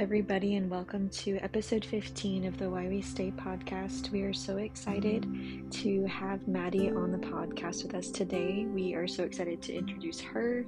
[0.00, 4.10] everybody, and welcome to episode 15 of the Why We Stay podcast.
[4.10, 5.26] We are so excited
[5.72, 8.64] to have Madi on the podcast with us today.
[8.64, 10.64] We are so excited to introduce her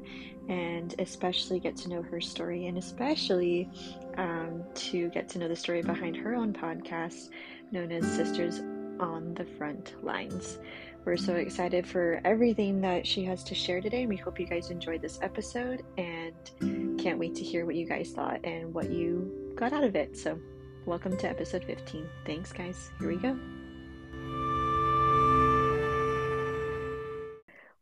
[0.51, 3.71] and especially get to know her story, and especially
[4.19, 7.31] um, to get to know the story behind her own podcast
[7.71, 8.61] known as Sisters
[9.01, 10.59] on the Front Lines.
[11.05, 14.07] We're so excited for everything that she has to share today.
[14.07, 18.13] We hope you guys enjoyed this episode and can't wait to hear what you guys
[18.13, 20.17] thought and what you got out of it.
[20.17, 20.39] So,
[20.87, 22.09] welcome to episode 15.
[22.25, 22.93] Thanks, guys.
[23.01, 23.37] Here we go.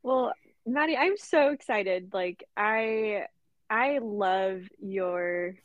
[0.02, 0.32] Well,
[0.66, 2.14] Madi, I'm so excited.
[2.14, 3.26] Like, I
[3.68, 5.56] I love your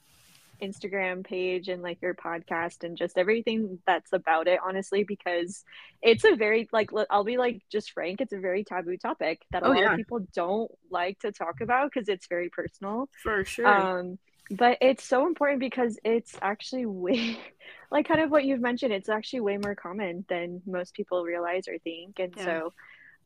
[0.62, 5.64] Instagram page and like your podcast and just everything that's about it, honestly, because
[6.02, 9.64] it's a very like I'll be like just frank, it's a very taboo topic that
[9.64, 9.92] a oh, lot yeah.
[9.92, 13.10] of people don't like to talk about because it's very personal.
[13.24, 13.68] For sure.
[13.68, 14.20] Um,
[14.52, 17.38] but it's so important because it's actually way
[17.92, 21.68] like kind of what you've mentioned, it's actually way more common than most people realize
[21.68, 22.20] or think.
[22.20, 22.46] And yeah.
[22.46, 22.74] so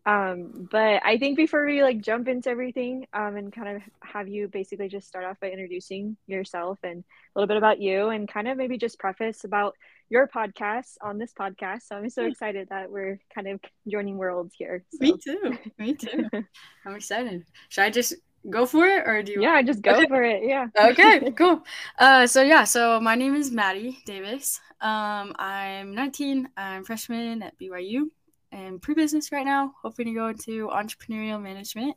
[0.05, 4.27] um, but I think before we like jump into everything, um, and kind of have
[4.27, 8.27] you basically just start off by introducing yourself and a little bit about you, and
[8.27, 9.75] kind of maybe just preface about
[10.09, 11.83] your podcast on this podcast.
[11.83, 14.83] So I'm so excited that we're kind of joining worlds here.
[14.91, 14.97] So.
[15.01, 15.57] Me too.
[15.77, 16.25] Me too.
[16.85, 17.45] I'm excited.
[17.69, 18.15] Should I just
[18.49, 20.07] go for it or do you yeah just go okay.
[20.07, 21.61] for it yeah okay cool
[21.99, 27.59] uh so yeah so my name is madi davis um i'm 19 i'm freshman at
[27.59, 28.09] byu
[28.51, 31.95] am pre-business right now, hoping to go into entrepreneurial management.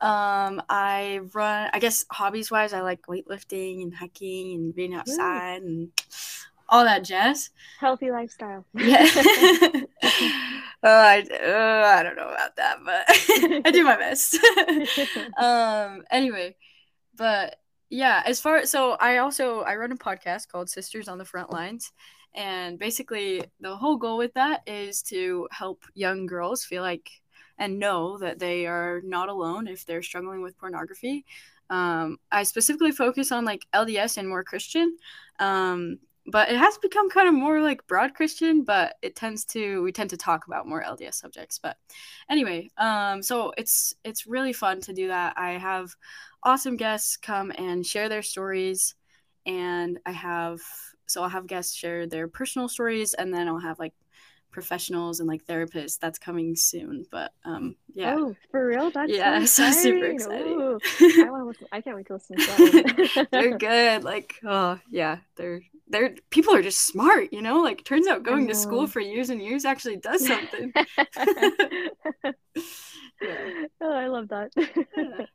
[0.00, 5.62] Um, I run, I guess, hobbies wise, I like weightlifting and hiking and being outside
[5.62, 5.66] Ooh.
[5.66, 5.92] and
[6.68, 7.50] all that jazz.
[7.80, 8.64] Healthy lifestyle.
[8.74, 9.06] Yeah.
[9.14, 9.80] uh,
[10.82, 13.04] I, uh, I don't know about that, but
[13.66, 14.38] I do my best.
[15.38, 16.56] um, anyway,
[17.16, 17.56] but
[17.88, 21.52] yeah, as far so I also I run a podcast called Sisters on the Front
[21.52, 21.92] Lines,
[22.36, 27.10] and basically, the whole goal with that is to help young girls feel like
[27.58, 31.24] and know that they are not alone if they're struggling with pornography.
[31.70, 34.98] Um, I specifically focus on like LDS and more Christian,
[35.40, 38.64] um, but it has become kind of more like broad Christian.
[38.64, 41.58] But it tends to we tend to talk about more LDS subjects.
[41.58, 41.78] But
[42.28, 45.34] anyway, um, so it's it's really fun to do that.
[45.38, 45.96] I have
[46.42, 48.94] awesome guests come and share their stories,
[49.46, 50.60] and I have
[51.06, 53.94] so I'll have guests share their personal stories, and then I'll have like
[54.50, 55.98] professionals and like therapists.
[55.98, 58.14] That's coming soon, but um, yeah.
[58.16, 58.90] Oh, for real?
[58.90, 60.60] That's yeah, so, so super exciting.
[60.60, 61.66] Ooh, I want to listen.
[61.72, 63.28] I can't wait to listen to that.
[63.32, 64.04] they're good.
[64.04, 67.32] Like, oh yeah, they're they're people are just smart.
[67.32, 70.72] You know, like turns out going to school for years and years actually does something.
[73.22, 73.64] yeah.
[73.80, 74.50] Oh, I love that.
[74.56, 75.26] Yeah.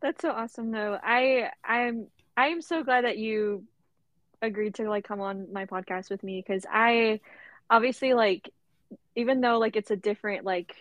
[0.00, 0.98] That's so awesome, though.
[1.02, 3.64] I I'm I'm so glad that you
[4.42, 7.20] agreed to like come on my podcast with me because I
[7.70, 8.52] obviously like
[9.16, 10.74] even though like it's a different like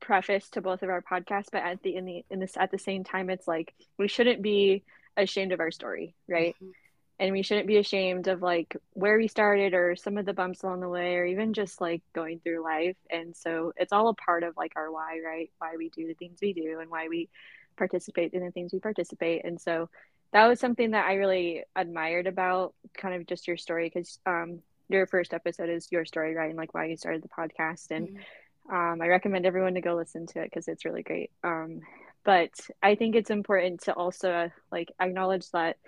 [0.00, 2.78] preface to both of our podcasts, but at the in the in this at the
[2.78, 4.82] same time it's like we shouldn't be
[5.16, 6.54] ashamed of our story, right?
[6.56, 6.70] Mm-hmm.
[7.18, 10.62] And we shouldn't be ashamed of like where we started or some of the bumps
[10.62, 12.96] along the way or even just like going through life.
[13.10, 15.50] And so it's all a part of like our why, right?
[15.58, 17.28] Why we do the things we do and why we
[17.76, 19.44] participate in the things we participate.
[19.44, 19.90] And so
[20.32, 24.60] that was something that I really admired about kind of just your story because um,
[24.88, 26.50] your first episode is your story, right?
[26.50, 27.90] And like why you started the podcast.
[27.90, 28.74] And mm-hmm.
[28.74, 31.30] um, I recommend everyone to go listen to it because it's really great.
[31.42, 31.80] Um,
[32.24, 32.50] but
[32.82, 35.78] I think it's important to also like acknowledge that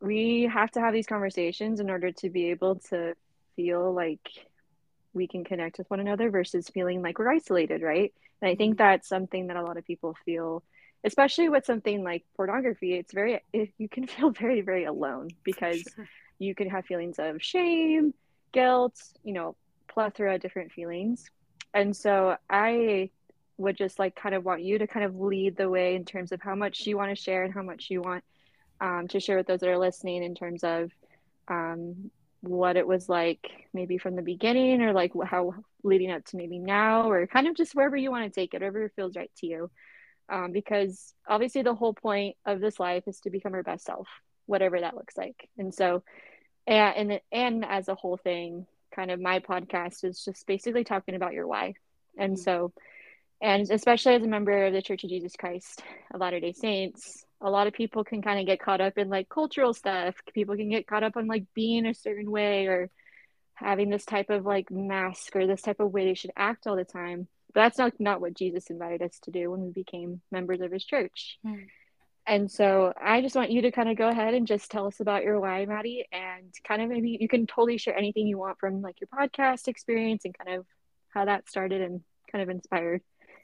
[0.00, 3.14] we have to have these conversations in order to be able to
[3.56, 4.28] feel like
[5.16, 8.12] we can connect with one another versus feeling like we're isolated, right?
[8.40, 8.84] And I think mm-hmm.
[8.84, 10.62] that's something that a lot of people feel
[11.04, 16.08] especially with something like pornography it's very you can feel very very alone because sure.
[16.38, 18.12] you can have feelings of shame
[18.52, 19.54] guilt you know
[19.88, 21.30] plethora of different feelings
[21.72, 23.08] and so i
[23.58, 26.32] would just like kind of want you to kind of lead the way in terms
[26.32, 28.22] of how much you want to share and how much you want
[28.82, 30.90] um, to share with those that are listening in terms of
[31.48, 32.10] um,
[32.50, 36.58] what it was like maybe from the beginning or like how leading up to maybe
[36.58, 39.46] now or kind of just wherever you want to take it whatever feels right to
[39.46, 39.70] you.
[40.28, 44.08] Um, because obviously the whole point of this life is to become our best self
[44.46, 45.48] whatever that looks like.
[45.58, 46.02] And so
[46.66, 51.14] and and, and as a whole thing kind of my podcast is just basically talking
[51.14, 51.74] about your why.
[52.18, 52.42] And mm-hmm.
[52.42, 52.72] so
[53.40, 57.24] and especially as a member of the church of jesus christ of latter day saints
[57.40, 60.56] a lot of people can kind of get caught up in like cultural stuff people
[60.56, 62.90] can get caught up on like being a certain way or
[63.54, 66.76] having this type of like mask or this type of way they should act all
[66.76, 70.20] the time but that's not, not what Jesus invited us to do when we became
[70.30, 71.38] members of his church.
[71.44, 71.66] Mm.
[72.26, 75.00] and so I just want you to kind of go ahead and just tell us
[75.00, 78.58] about your why, Madi, and kind of maybe you can totally share anything you want
[78.58, 80.66] from like your podcast experience and kind of
[81.08, 83.00] how that started and kind of inspired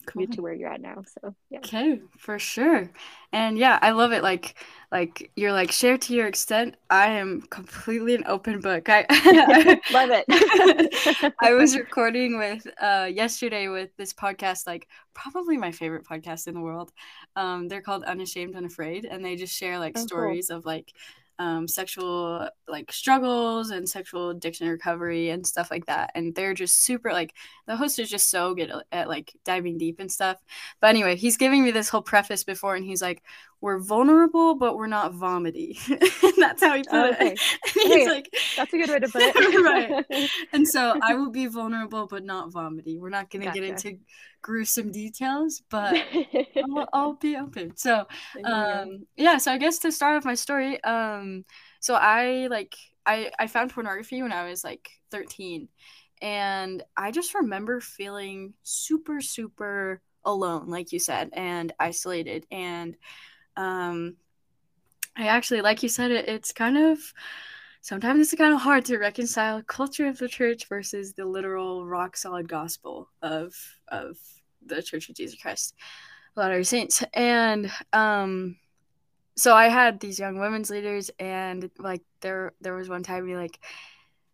[0.07, 0.27] cool.
[0.27, 1.03] to where you're at now.
[1.21, 1.59] So yeah.
[1.59, 2.91] Okay, for sure.
[3.33, 4.23] And yeah, I love it.
[4.23, 4.57] Like
[4.91, 6.77] like you're like share to your extent.
[6.91, 8.89] I am completely an open book.
[8.89, 9.07] I
[9.93, 11.35] love it.
[11.41, 16.55] I was recording with uh yesterday with this podcast, like probably my favorite podcast in
[16.55, 16.93] the world.
[17.37, 20.59] Um, they're called Unashamed Unafraid, and they just share like oh, stories cool.
[20.59, 20.93] of like
[21.39, 26.13] um, sexual like struggles and sexual addiction recovery and stuff like that.
[26.15, 27.35] And they're just super like
[27.67, 30.39] the host is just so good at, at like diving deep and stuff.
[30.81, 33.23] But anyway, he's giving me this whole preface before, and he's like,
[33.63, 35.79] "We're vulnerable, but we're not vomity."
[36.39, 37.33] that's how he put oh, okay.
[37.33, 37.41] it.
[37.83, 40.31] And he's like, "That's a good way to put it." right.
[40.53, 42.99] And so I will be vulnerable, but not vomity.
[42.99, 43.61] We're not gonna gotcha.
[43.61, 43.99] get into
[44.43, 45.97] gruesome details, but
[46.57, 47.77] I'll, I'll, be open.
[47.77, 48.07] So,
[48.45, 49.39] um, yeah.
[49.39, 51.45] So I guess to start off my story, um,
[51.79, 52.75] so I like
[53.07, 55.69] I I found pornography when I was like 13,
[56.21, 62.97] and I just remember feeling super super alone, like you said, and isolated, and
[63.57, 64.17] um,
[65.17, 66.99] I actually, like you said, it, it's kind of
[67.81, 72.17] sometimes it's kind of hard to reconcile culture of the church versus the literal rock
[72.17, 73.55] solid gospel of
[73.89, 74.17] of
[74.65, 75.75] the Church of Jesus Christ,
[76.37, 78.57] of Latter Saints, and um,
[79.37, 83.37] so I had these young women's leaders, and like there there was one time we
[83.37, 83.59] like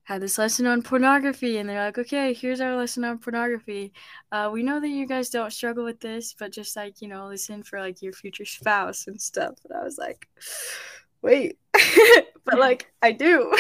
[0.09, 3.93] had this lesson on pornography, and they're like, okay, here's our lesson on pornography.
[4.33, 7.27] Uh, we know that you guys don't struggle with this, but just like you know,
[7.27, 9.55] listen for like your future spouse and stuff.
[9.65, 10.27] And I was like
[11.21, 11.59] wait
[12.45, 13.53] but like i do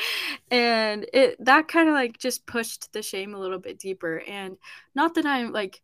[0.50, 4.56] and it that kind of like just pushed the shame a little bit deeper and
[4.94, 5.82] not that i'm like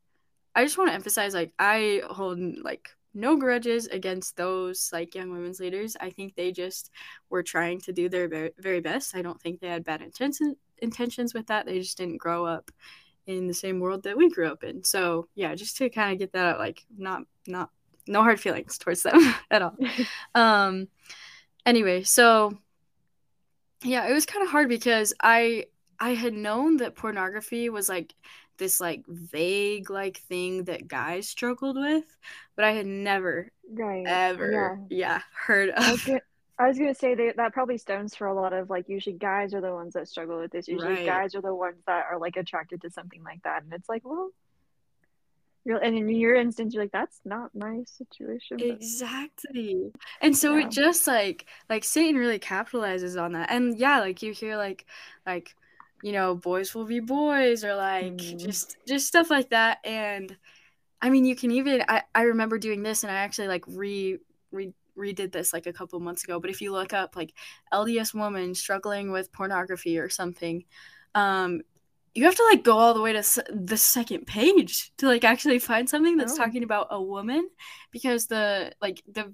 [0.55, 5.31] i just want to emphasize like i hold like no grudges against those like young
[5.31, 5.97] women's leaders.
[6.01, 6.91] I think they just
[7.29, 9.17] were trying to do their very, best.
[9.17, 11.67] I don't think they had bad intentions intentions with that.
[11.67, 12.71] They just didn't grow up
[13.27, 14.83] in the same world that we grew up in.
[14.85, 17.71] So yeah just to kind of get that out like not not
[18.07, 19.21] no hard feelings towards them
[19.51, 19.77] at all.
[20.35, 20.89] um,
[21.67, 22.59] anyway, so
[23.83, 25.67] yeah, it was kind of hard because I
[25.99, 28.15] I had known that pornography was like
[28.61, 32.05] this like vague like thing that guys struggled with,
[32.55, 34.05] but I had never right.
[34.07, 36.09] ever yeah, yeah heard of.
[36.09, 36.21] Okay.
[36.61, 39.55] I was gonna say that that probably stems for a lot of like usually guys
[39.55, 40.69] are the ones that struggle with this.
[40.69, 41.07] Usually right.
[41.07, 44.03] guys are the ones that are like attracted to something like that, and it's like,
[44.05, 44.31] well,
[45.65, 48.57] you're, and in your instance, you're like, that's not my situation.
[48.59, 48.67] But...
[48.67, 49.93] Exactly.
[50.21, 50.67] And so yeah.
[50.67, 53.51] it just like like Satan really capitalizes on that.
[53.51, 54.87] And yeah, like you hear like
[55.27, 55.55] like
[56.03, 58.39] you know, boys will be boys or like mm.
[58.39, 59.79] just just stuff like that.
[59.85, 60.37] And
[61.01, 64.19] I mean you can even I, I remember doing this and I actually like re
[64.53, 66.41] re redid this like a couple months ago.
[66.41, 67.35] But if you look up like
[67.73, 70.65] LDS woman struggling with pornography or something,
[71.15, 71.63] um,
[72.15, 75.25] you have to like go all the way to s- the second page to like
[75.25, 76.37] actually find something that's oh.
[76.37, 77.49] talking about a woman
[77.91, 79.33] because the like the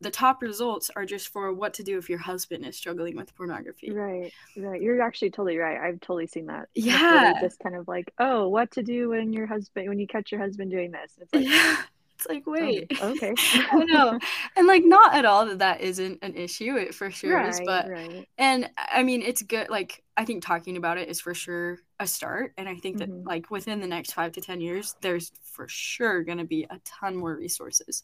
[0.00, 3.34] the top results are just for what to do if your husband is struggling with
[3.34, 3.90] pornography.
[3.90, 4.80] Right, right.
[4.80, 5.78] You're actually totally right.
[5.78, 6.68] I've totally seen that.
[6.74, 7.30] Yeah.
[7.30, 10.30] Really just kind of like, oh, what to do when your husband when you catch
[10.30, 11.12] your husband doing this.
[11.20, 11.82] It's like, yeah.
[12.18, 12.90] It's like, wait.
[13.00, 13.32] Oh, okay.
[13.70, 14.18] I know.
[14.56, 16.74] And like, not at all that that isn't an issue.
[16.74, 17.60] It for sure right, is.
[17.64, 18.26] But, right.
[18.36, 19.68] and I mean, it's good.
[19.70, 22.54] Like, I think talking about it is for sure a start.
[22.56, 23.28] And I think that, mm-hmm.
[23.28, 26.80] like, within the next five to 10 years, there's for sure going to be a
[26.84, 28.02] ton more resources.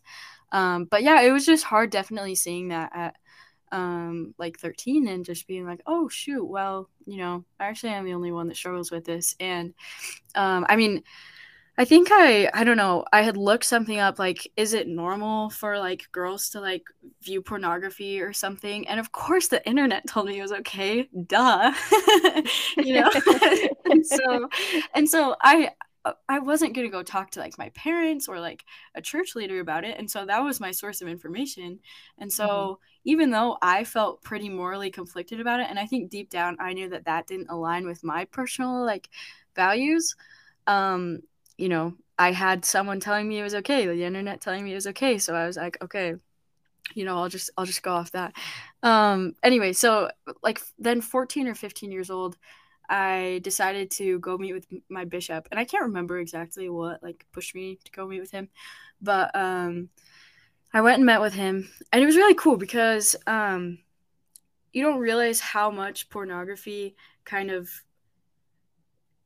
[0.52, 3.16] Um, but yeah, it was just hard definitely seeing that at,
[3.72, 8.04] um, like 13 and just being like, oh, shoot, well, you know, I actually am
[8.04, 9.34] the only one that struggles with this.
[9.40, 9.74] And,
[10.36, 11.02] um, I mean,
[11.76, 13.04] I think I I don't know.
[13.12, 16.84] I had looked something up like is it normal for like girls to like
[17.22, 18.86] view pornography or something?
[18.86, 21.08] And of course the internet told me it was okay.
[21.26, 21.72] Duh.
[22.76, 23.10] you know.
[23.86, 24.48] and so
[24.94, 25.70] and so I
[26.28, 28.64] I wasn't going to go talk to like my parents or like
[28.94, 29.98] a church leader about it.
[29.98, 31.80] And so that was my source of information.
[32.18, 32.82] And so mm-hmm.
[33.06, 36.74] even though I felt pretty morally conflicted about it and I think deep down I
[36.74, 39.08] knew that that didn't align with my personal like
[39.56, 40.14] values
[40.66, 41.20] um
[41.56, 44.76] you know, I had someone telling me it was okay, the internet telling me it
[44.76, 45.18] was okay.
[45.18, 46.14] So I was like, okay,
[46.94, 48.34] you know, I'll just I'll just go off that.
[48.82, 50.10] Um anyway, so
[50.42, 52.36] like then 14 or 15 years old,
[52.88, 55.48] I decided to go meet with my bishop.
[55.50, 58.48] And I can't remember exactly what like pushed me to go meet with him,
[59.00, 59.88] but um
[60.72, 63.78] I went and met with him and it was really cool because um
[64.72, 67.70] you don't realize how much pornography kind of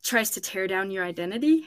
[0.03, 1.67] tries to tear down your identity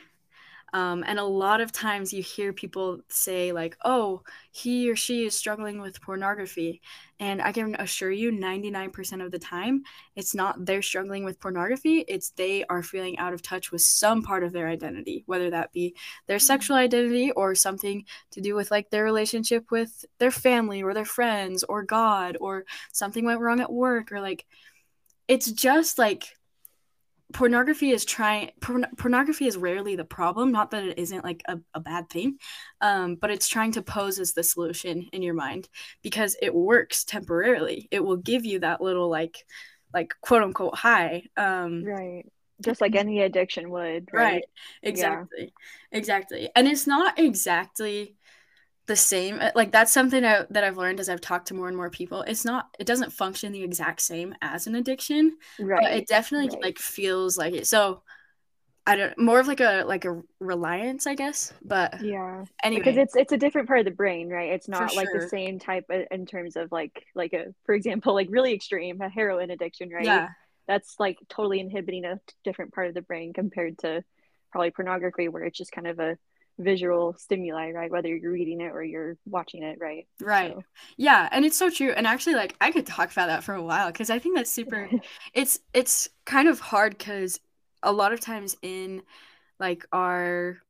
[0.73, 5.25] Um, and a lot of times you hear people say, like, oh, he or she
[5.25, 6.81] is struggling with pornography.
[7.19, 9.83] And I can assure you, 99% of the time,
[10.15, 14.23] it's not they're struggling with pornography, it's they are feeling out of touch with some
[14.23, 15.95] part of their identity, whether that be
[16.27, 16.45] their mm-hmm.
[16.45, 21.05] sexual identity or something to do with like their relationship with their family or their
[21.05, 24.45] friends or God or something went wrong at work or like,
[25.27, 26.35] it's just like
[27.33, 31.59] pornography is trying porn- pornography is rarely the problem not that it isn't like a,
[31.73, 32.37] a bad thing
[32.81, 35.69] um, but it's trying to pose as the solution in your mind
[36.01, 37.87] because it works temporarily.
[37.91, 39.37] It will give you that little like
[39.93, 42.25] like quote unquote high um, right.
[42.61, 44.43] Just like any addiction would right, right.
[44.83, 45.51] exactly.
[45.91, 45.97] Yeah.
[45.97, 46.49] exactly.
[46.55, 48.15] And it's not exactly
[48.91, 51.69] the same uh, like that's something I, that i've learned as i've talked to more
[51.69, 52.23] and more people.
[52.23, 56.49] It's not it doesn't function the exact same as an addiction right but it definitely
[56.49, 56.61] right.
[56.61, 57.67] like feels like it.
[57.67, 58.01] So
[58.85, 62.81] i don't more of like a like a reliance i guess but yeah anyway.
[62.81, 64.51] because it's it's a different part of the brain right?
[64.51, 68.13] It's not like the same type of, in terms of like like a for example
[68.13, 70.03] like really extreme a heroin addiction right?
[70.03, 70.29] Yeah.
[70.67, 74.03] That's like totally inhibiting a different part of the brain compared to
[74.51, 76.17] probably pornography where it's just kind of a
[76.59, 77.91] visual stimuli, right?
[77.91, 80.07] Whether you're reading it or you're watching it, right?
[80.19, 80.53] Right.
[80.53, 80.63] So.
[80.97, 81.91] Yeah, and it's so true.
[81.91, 84.51] And actually, like I could talk about that for a while because I think that's
[84.51, 84.89] super.
[85.33, 87.39] it's it's kind of hard because
[87.83, 89.01] a lot of times in
[89.59, 90.61] like our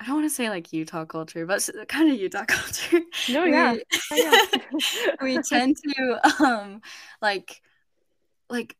[0.00, 3.00] I don't want to say like Utah culture, but kind of Utah culture.
[3.30, 3.76] No, yeah.
[4.10, 4.40] We, yeah.
[5.22, 6.80] we tend to um
[7.22, 7.60] like
[8.48, 8.76] like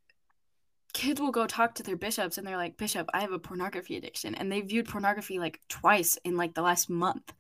[0.97, 3.99] kids will go talk to their bishops and they're like bishop i have a pornography
[3.99, 7.35] addiction and they viewed pornography like twice in like the last month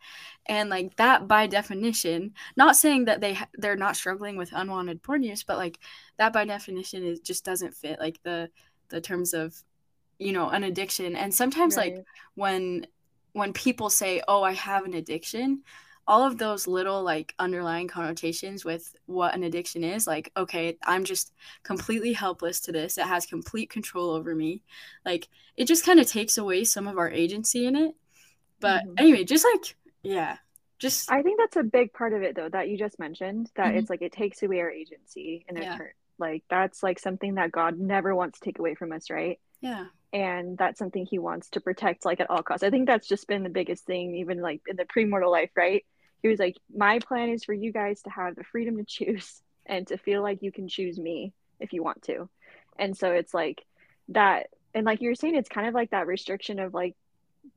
[0.45, 5.23] and like that by definition not saying that they they're not struggling with unwanted porn
[5.23, 5.79] use but like
[6.19, 8.51] that by definition is just doesn't fit like the
[8.91, 9.55] the terms of
[10.19, 11.95] you know an addiction and sometimes right.
[11.95, 12.87] like when
[13.33, 15.63] when people say oh i have an addiction
[16.09, 21.05] all of those little like underlying connotations with what an addiction is like okay i'm
[21.05, 21.33] just
[21.63, 22.99] completely helpless to this.
[22.99, 24.63] It has complete control over me.
[25.05, 27.95] Like it just kind of takes away some of our agency in it.
[28.61, 28.95] But mm-hmm.
[28.99, 30.39] anyway just like yeah
[30.79, 33.69] just i think that's a big part of it though that you just mentioned that
[33.69, 33.79] mm-hmm.
[33.79, 35.77] it's like it takes away our agency in a yeah.
[35.77, 35.91] turn.
[36.19, 39.39] Like that's like something that god never wants to take away from us right?
[39.61, 39.87] Yeah.
[40.13, 42.63] And that's something he wants to protect like at all costs.
[42.63, 45.85] I think that's just been the biggest thing even like in the premortal life right
[46.27, 49.41] he was like, My plan is for you guys to have the freedom to choose
[49.67, 52.29] and to feel like you can choose me if you want to.
[52.79, 53.65] And so it's like
[54.09, 56.95] that and like you're saying it's kind of like that restriction of like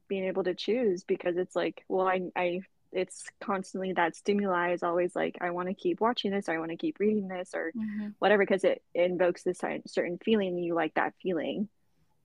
[0.08, 2.62] being able to choose because it's like, well, I I
[2.92, 6.60] it's constantly that stimuli is always like I want to keep watching this or I
[6.60, 8.10] want to keep reading this or mm-hmm.
[8.20, 11.70] whatever because it, it invokes this certain feeling and you like that feeling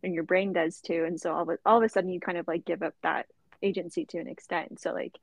[0.03, 2.39] and your brain does too and so all of, all of a sudden you kind
[2.39, 3.27] of like give up that
[3.63, 5.19] agency to an extent so like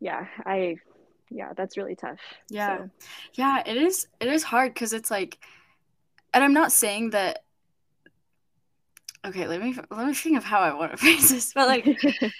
[0.00, 0.76] yeah, I
[1.30, 2.18] yeah, that's really tough.
[2.48, 2.78] Yeah.
[2.78, 2.90] So.
[3.34, 5.38] Yeah, it is it is hard cuz it's like
[6.32, 7.44] and I'm not saying that
[9.24, 11.86] Okay, let me let me think of how I want to phrase this, but like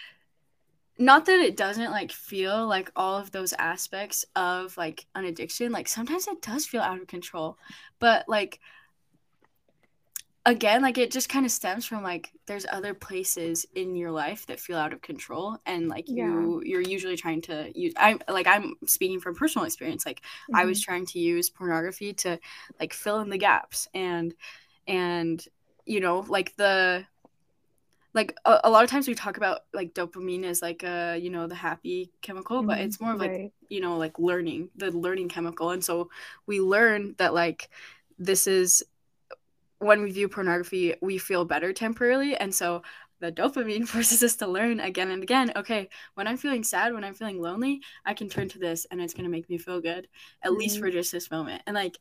[0.99, 5.71] not that it doesn't like feel like all of those aspects of like an addiction
[5.71, 7.57] like sometimes it does feel out of control
[8.00, 8.59] but like
[10.49, 14.47] again like it just kind of stems from like there's other places in your life
[14.47, 16.25] that feel out of control and like yeah.
[16.25, 20.57] you you're usually trying to use i'm like i'm speaking from personal experience like mm-hmm.
[20.57, 20.90] i was mm-hmm.
[20.90, 22.38] trying to use pornography to
[22.81, 24.35] like fill in the gaps and
[24.87, 25.45] and
[25.85, 27.05] you know like the
[28.14, 31.28] like a, a lot of times we talk about like dopamine as like a you
[31.28, 32.69] know the happy chemical mm-hmm.
[32.69, 33.52] but it's more of like right.
[33.69, 36.09] you know like learning the learning chemical and so
[36.47, 37.69] we learn that like
[38.19, 38.83] this is
[39.78, 42.37] when we view pornography, we feel better temporarily.
[42.37, 42.82] And so
[43.20, 47.04] the dopamine forces us to learn again and again okay, when I'm feeling sad, when
[47.04, 49.80] I'm feeling lonely, I can turn to this and it's going to make me feel
[49.80, 50.08] good,
[50.42, 50.58] at mm-hmm.
[50.58, 51.62] least for just this moment.
[51.66, 51.99] And like,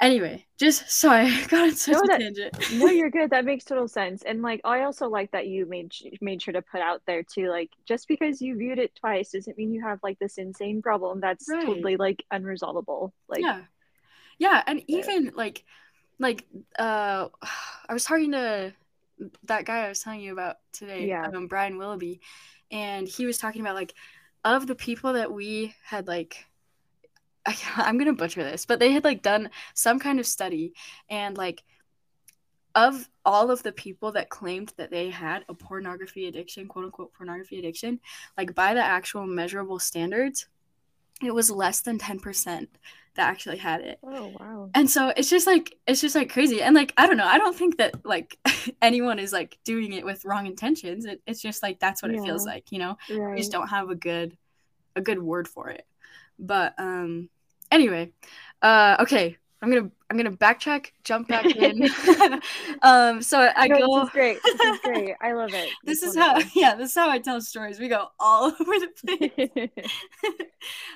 [0.00, 2.72] anyway, just sorry, I got on such no, a that, tangent.
[2.74, 3.30] no, you're good.
[3.30, 4.22] That makes total sense.
[4.22, 7.48] And like, I also like that you made made sure to put out there too.
[7.48, 11.20] Like, just because you viewed it twice doesn't mean you have like this insane problem
[11.20, 11.64] that's right.
[11.64, 13.12] totally like unresolvable.
[13.28, 13.60] Like, yeah,
[14.38, 15.64] yeah, and even like
[16.22, 16.46] like
[16.78, 17.28] uh
[17.88, 18.72] I was talking to
[19.44, 21.26] that guy I was telling you about today, yeah.
[21.26, 22.20] um, Brian Willoughby,
[22.70, 23.94] and he was talking about like
[24.44, 26.46] of the people that we had like
[27.46, 30.74] I, I'm gonna butcher this, but they had like done some kind of study
[31.10, 31.62] and like
[32.74, 37.12] of all of the people that claimed that they had a pornography addiction, quote unquote
[37.12, 38.00] pornography addiction,
[38.38, 40.46] like by the actual measurable standards,
[41.22, 42.68] it was less than 10%
[43.14, 43.98] that actually had it.
[44.02, 44.70] Oh wow.
[44.74, 46.62] And so it's just like it's just like crazy.
[46.62, 48.38] And like I don't know, I don't think that like
[48.82, 51.04] anyone is like doing it with wrong intentions.
[51.04, 52.20] It, it's just like that's what yeah.
[52.20, 52.96] it feels like, you know.
[53.10, 53.34] Right.
[53.34, 54.36] We just don't have a good
[54.96, 55.86] a good word for it.
[56.38, 57.28] But um
[57.70, 58.12] anyway,
[58.62, 61.84] uh okay, I'm gonna I'm gonna backtrack, jump back in.
[62.82, 64.00] um, so I no, go.
[64.00, 64.38] This is great.
[64.42, 65.14] This is great.
[65.20, 65.70] I love it.
[65.84, 66.74] this is how yeah.
[66.74, 67.78] This is how I tell stories.
[67.78, 69.70] We go all over the place.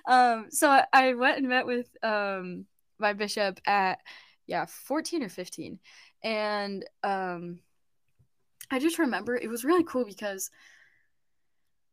[0.06, 2.66] um, so I, I went and met with um
[2.98, 4.00] my bishop at
[4.48, 5.78] yeah 14 or 15,
[6.24, 7.60] and um,
[8.68, 10.50] I just remember it was really cool because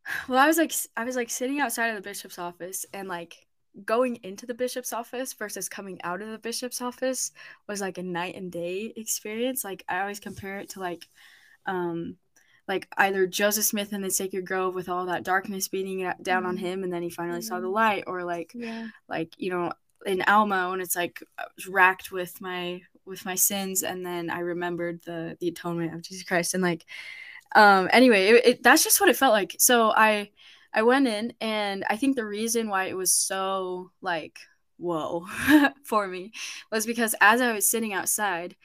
[0.27, 3.45] well I was like I was like sitting outside of the bishop's office and like
[3.85, 7.31] going into the bishop's office versus coming out of the bishop's office
[7.67, 9.63] was like a night and day experience.
[9.63, 11.07] Like I always compare it to like
[11.65, 12.17] um
[12.67, 16.45] like either Joseph Smith in the Sacred Grove with all that darkness beating down mm-hmm.
[16.49, 17.47] on him and then he finally mm-hmm.
[17.47, 17.75] saw the mm-hmm.
[17.75, 18.87] light or like yeah.
[19.09, 19.71] like you know
[20.05, 21.23] in Alma when it's like
[21.67, 26.23] racked with my with my sins and then I remembered the the atonement of Jesus
[26.23, 26.85] Christ and like
[27.55, 30.31] um anyway it, it, that's just what it felt like so I
[30.73, 34.39] I went in, and I think the reason why it was so like
[34.77, 35.25] whoa
[35.83, 36.31] for me
[36.71, 38.55] was because as I was sitting outside,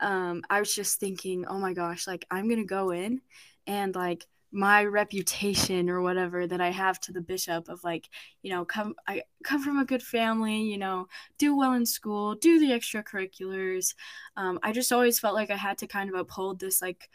[0.00, 3.20] um, I was just thinking, oh my gosh, like I'm gonna go in
[3.66, 8.08] and like my reputation or whatever that I have to the bishop of like,
[8.42, 11.06] you know, come I come from a good family, you know,
[11.38, 13.94] do well in school, do the extracurriculars.
[14.36, 17.08] Um, I just always felt like I had to kind of uphold this like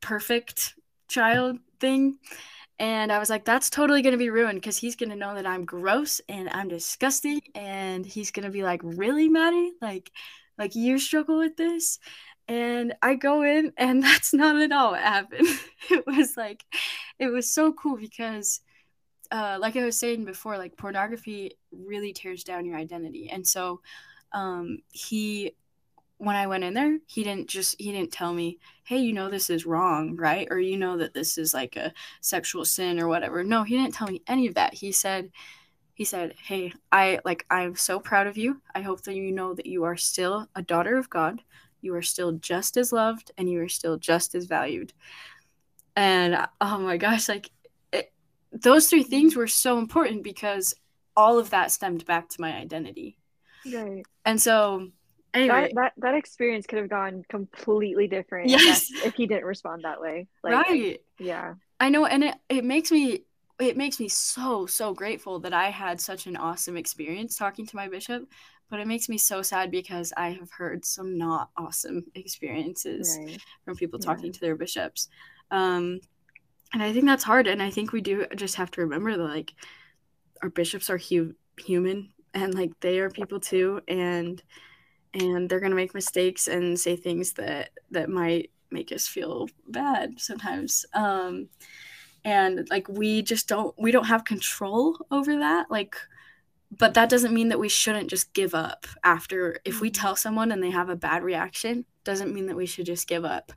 [0.00, 0.74] perfect
[1.08, 2.18] child thing.
[2.78, 5.34] And I was like, that's totally going to be ruined because he's going to know
[5.34, 7.40] that I'm gross and I'm disgusting.
[7.54, 9.72] And he's going to be like, really, Madi?
[9.82, 10.12] Like,
[10.56, 11.98] like you struggle with this?
[12.46, 15.48] And I go in, and that's not at all what happened.
[15.90, 16.64] it was like,
[17.18, 18.60] it was so cool because,
[19.30, 23.28] uh, like I was saying before, like pornography really tears down your identity.
[23.28, 23.80] And so
[24.32, 25.52] um, he
[26.18, 29.30] when I went in there, he didn't just he didn't tell me, "Hey, you know
[29.30, 33.08] this is wrong, right?" or you know that this is like a sexual sin or
[33.08, 33.42] whatever.
[33.44, 34.74] No, he didn't tell me any of that.
[34.74, 35.30] He said
[35.94, 38.60] he said, "Hey, I like I'm so proud of you.
[38.74, 41.40] I hope that you know that you are still a daughter of God.
[41.80, 44.92] You are still just as loved and you are still just as valued."
[45.96, 47.50] And oh my gosh, like
[47.92, 48.12] it,
[48.52, 50.74] those three things were so important because
[51.16, 53.18] all of that stemmed back to my identity.
[53.66, 54.04] Right.
[54.24, 54.90] And so
[55.34, 55.72] Anyway.
[55.74, 58.90] That, that that experience could have gone completely different yes.
[59.04, 60.26] if he didn't respond that way.
[60.42, 61.00] Like, right.
[61.18, 61.54] Yeah.
[61.80, 63.24] I know, and it, it makes me
[63.60, 67.76] it makes me so so grateful that I had such an awesome experience talking to
[67.76, 68.28] my bishop,
[68.70, 73.40] but it makes me so sad because I have heard some not awesome experiences right.
[73.64, 74.32] from people talking yeah.
[74.32, 75.08] to their bishops.
[75.50, 76.00] Um,
[76.72, 79.22] and I think that's hard, and I think we do just have to remember that
[79.22, 79.52] like
[80.42, 84.42] our bishops are hu- human and like they are people too, and
[85.14, 89.48] and they're going to make mistakes and say things that that might make us feel
[89.68, 91.48] bad sometimes um
[92.24, 95.96] and like we just don't we don't have control over that like
[96.70, 100.00] but that doesn't mean that we shouldn't just give up after if we mm-hmm.
[100.00, 103.24] tell someone and they have a bad reaction doesn't mean that we should just give
[103.24, 103.52] up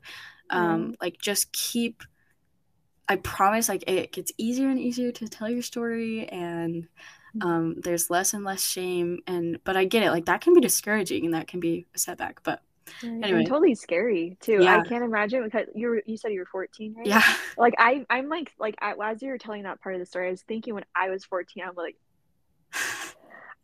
[0.50, 0.94] um mm.
[1.00, 2.02] like just keep
[3.08, 6.88] i promise like it gets easier and easier to tell your story and
[7.40, 10.60] um, there's less and less shame and but i get it like that can be
[10.60, 12.62] discouraging and that can be a setback but
[13.02, 14.78] anyway and totally scary too yeah.
[14.78, 17.06] i can't imagine because you were you said you were 14 right?
[17.06, 17.22] Yeah.
[17.56, 20.30] Like i i'm like like as you were telling that part of the story i
[20.30, 21.96] was thinking when i was 14 i'm like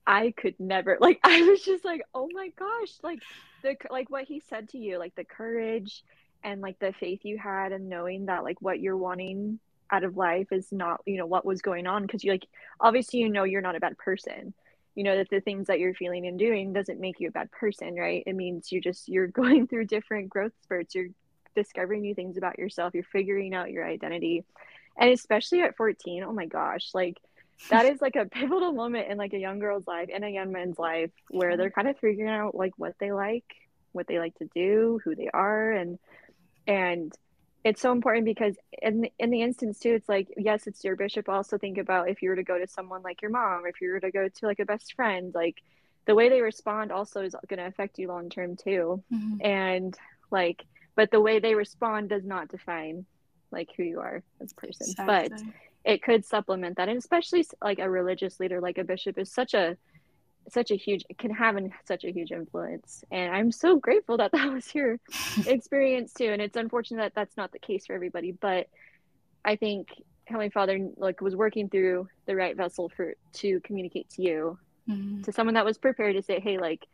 [0.06, 3.20] i could never like i was just like oh my gosh like
[3.62, 6.04] the like what he said to you like the courage
[6.44, 9.58] and like the faith you had and knowing that like what you're wanting
[9.90, 12.46] out of life is not you know what was going on because you like
[12.80, 14.54] obviously you know you're not a bad person.
[14.94, 17.50] You know that the things that you're feeling and doing doesn't make you a bad
[17.50, 18.22] person right?
[18.26, 20.94] It means you just you're going through different growth spurts.
[20.94, 21.08] You're
[21.54, 22.94] discovering new things about yourself.
[22.94, 24.44] You're figuring out your identity.
[24.96, 27.18] And especially at 14 oh my gosh like
[27.70, 30.52] that is like a pivotal moment in like a young girl's life and a young
[30.52, 33.44] man's life where they're kind of figuring out like what they like
[33.92, 35.98] what they like to do who they are and
[36.66, 37.12] and
[37.64, 40.96] it's so important because in the, in the instance too it's like yes it's your
[40.96, 43.80] bishop also think about if you were to go to someone like your mom if
[43.80, 45.56] you were to go to like a best friend like
[46.06, 49.44] the way they respond also is going to affect you long term too mm-hmm.
[49.44, 49.96] and
[50.30, 53.04] like but the way they respond does not define
[53.50, 55.28] like who you are as a person exactly.
[55.28, 55.42] but
[55.84, 59.54] it could supplement that and especially like a religious leader like a bishop is such
[59.54, 59.76] a
[60.52, 64.32] such a huge can have an, such a huge influence and i'm so grateful that
[64.32, 64.98] that was your
[65.46, 68.66] experience too and it's unfortunate that that's not the case for everybody but
[69.44, 69.88] i think
[70.28, 74.58] Heavenly Father like was working through the right vessel for to communicate to you,
[74.88, 75.22] mm-hmm.
[75.22, 76.86] to someone that was prepared to say, "Hey, like,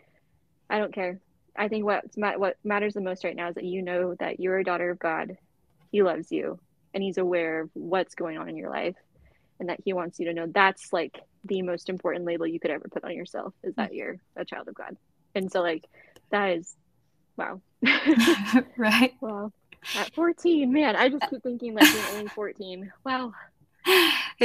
[0.70, 1.18] I don't care.
[1.56, 4.58] I think what what matters the most right now is that you know that you're
[4.58, 5.36] a daughter of God.
[5.90, 6.60] He loves you,
[6.94, 8.96] and He's aware of what's going on in your life,
[9.58, 12.70] and that He wants you to know that's like the most important label you could
[12.70, 13.96] ever put on yourself is that mm-hmm.
[13.96, 14.96] you're a child of God.
[15.34, 15.84] And so, like,
[16.30, 16.76] that is
[17.36, 17.60] wow,
[18.76, 19.14] right?
[19.20, 19.52] Wow.
[19.98, 22.90] At 14, man, I just keep thinking like being only 14.
[23.04, 23.34] Wow.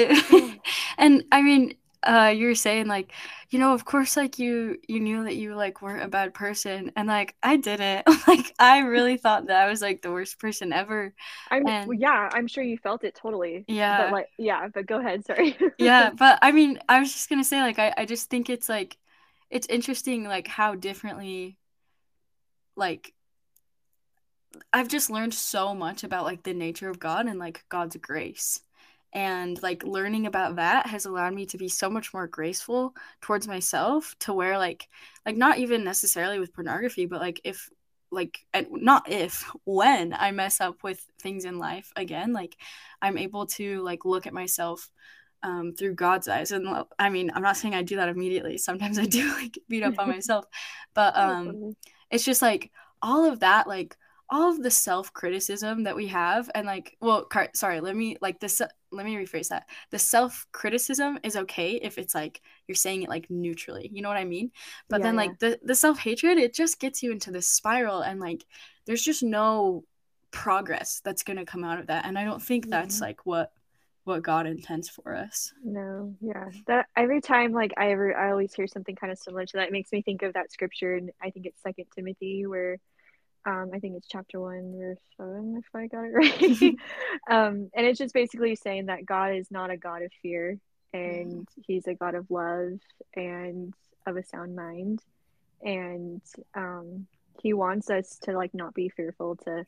[0.98, 3.12] and I mean, uh, you were saying like,
[3.50, 6.92] you know, of course, like you you knew that you like weren't a bad person,
[6.96, 8.08] and like I didn't.
[8.28, 11.14] like I really thought that I was like the worst person ever.
[11.50, 13.66] I'm and, yeah, I'm sure you felt it totally.
[13.68, 14.04] Yeah.
[14.04, 15.26] But like, yeah, but go ahead.
[15.26, 15.58] Sorry.
[15.78, 18.70] yeah, but I mean, I was just gonna say like I I just think it's
[18.70, 18.98] like,
[19.50, 21.58] it's interesting like how differently,
[22.76, 23.14] like
[24.72, 28.62] I've just learned so much about like the nature of God and like God's grace.
[29.14, 33.48] And like learning about that has allowed me to be so much more graceful towards
[33.48, 34.88] myself to where like
[35.26, 37.70] like not even necessarily with pornography, but like if
[38.12, 42.56] like and not if when I mess up with things in life again, like
[43.02, 44.90] I'm able to like look at myself
[45.42, 46.52] um, through God's eyes.
[46.52, 46.68] And
[46.98, 48.58] I mean, I'm not saying I do that immediately.
[48.58, 50.46] Sometimes I do like beat up on myself,
[50.94, 51.76] but um,
[52.12, 53.96] it's just like all of that, like
[54.30, 58.16] all of the self criticism that we have and like well car- sorry let me
[58.22, 62.76] like this let me rephrase that the self criticism is okay if it's like you're
[62.76, 64.52] saying it like neutrally you know what i mean
[64.90, 65.50] but yeah, then like yeah.
[65.50, 68.46] the the self hatred it just gets you into this spiral and like
[68.86, 69.84] there's just no
[70.32, 72.72] progress that's going to come out of that and i don't think mm-hmm.
[72.72, 73.52] that's like what
[74.06, 78.54] what god intends for us no yeah that every time like i ever i always
[78.54, 81.12] hear something kind of similar to that it makes me think of that scripture and
[81.22, 82.80] i think it's second timothy where
[83.46, 86.76] um, I think it's chapter one, verse seven, if I got it right.
[87.30, 90.58] um, and it's just basically saying that God is not a God of fear,
[90.94, 92.80] and He's a God of love
[93.16, 93.74] and
[94.06, 95.02] of a sound mind,
[95.62, 96.22] and
[96.56, 97.08] um,
[97.42, 99.66] He wants us to like not be fearful to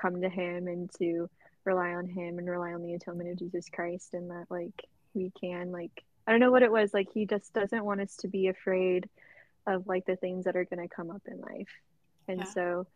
[0.00, 1.28] come to Him and to
[1.64, 5.32] rely on Him and rely on the atonement of Jesus Christ, and that like we
[5.40, 7.08] can like I don't know what it was like.
[7.12, 9.08] He just doesn't want us to be afraid
[9.66, 11.68] of like the things that are going to come up in life,
[12.28, 12.44] and yeah.
[12.44, 12.86] so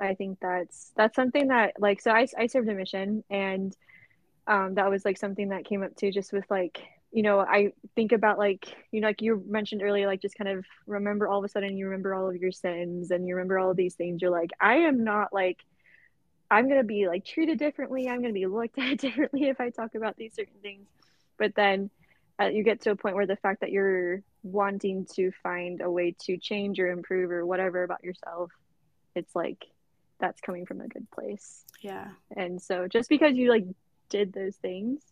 [0.00, 3.76] I think that's that's something that like so I I served a mission and
[4.46, 7.72] um that was like something that came up too just with like you know I
[7.94, 11.38] think about like you know like you mentioned earlier like just kind of remember all
[11.38, 13.94] of a sudden you remember all of your sins and you remember all of these
[13.94, 14.22] things.
[14.22, 15.64] You're like I am not like
[16.50, 18.08] I'm going to be like treated differently.
[18.08, 20.86] I'm going to be looked at differently if I talk about these certain things.
[21.38, 21.90] But then
[22.40, 25.90] uh, you get to a point where the fact that you're wanting to find a
[25.90, 28.50] way to change or improve or whatever about yourself
[29.18, 29.66] it's like
[30.18, 31.64] that's coming from a good place.
[31.80, 32.08] Yeah.
[32.36, 33.64] And so just because you like
[34.08, 35.02] did those things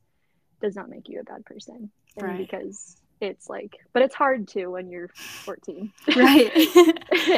[0.60, 1.90] does not make you a bad person.
[2.16, 2.38] And right.
[2.38, 6.52] because it's like but it's hard to when you're 14 right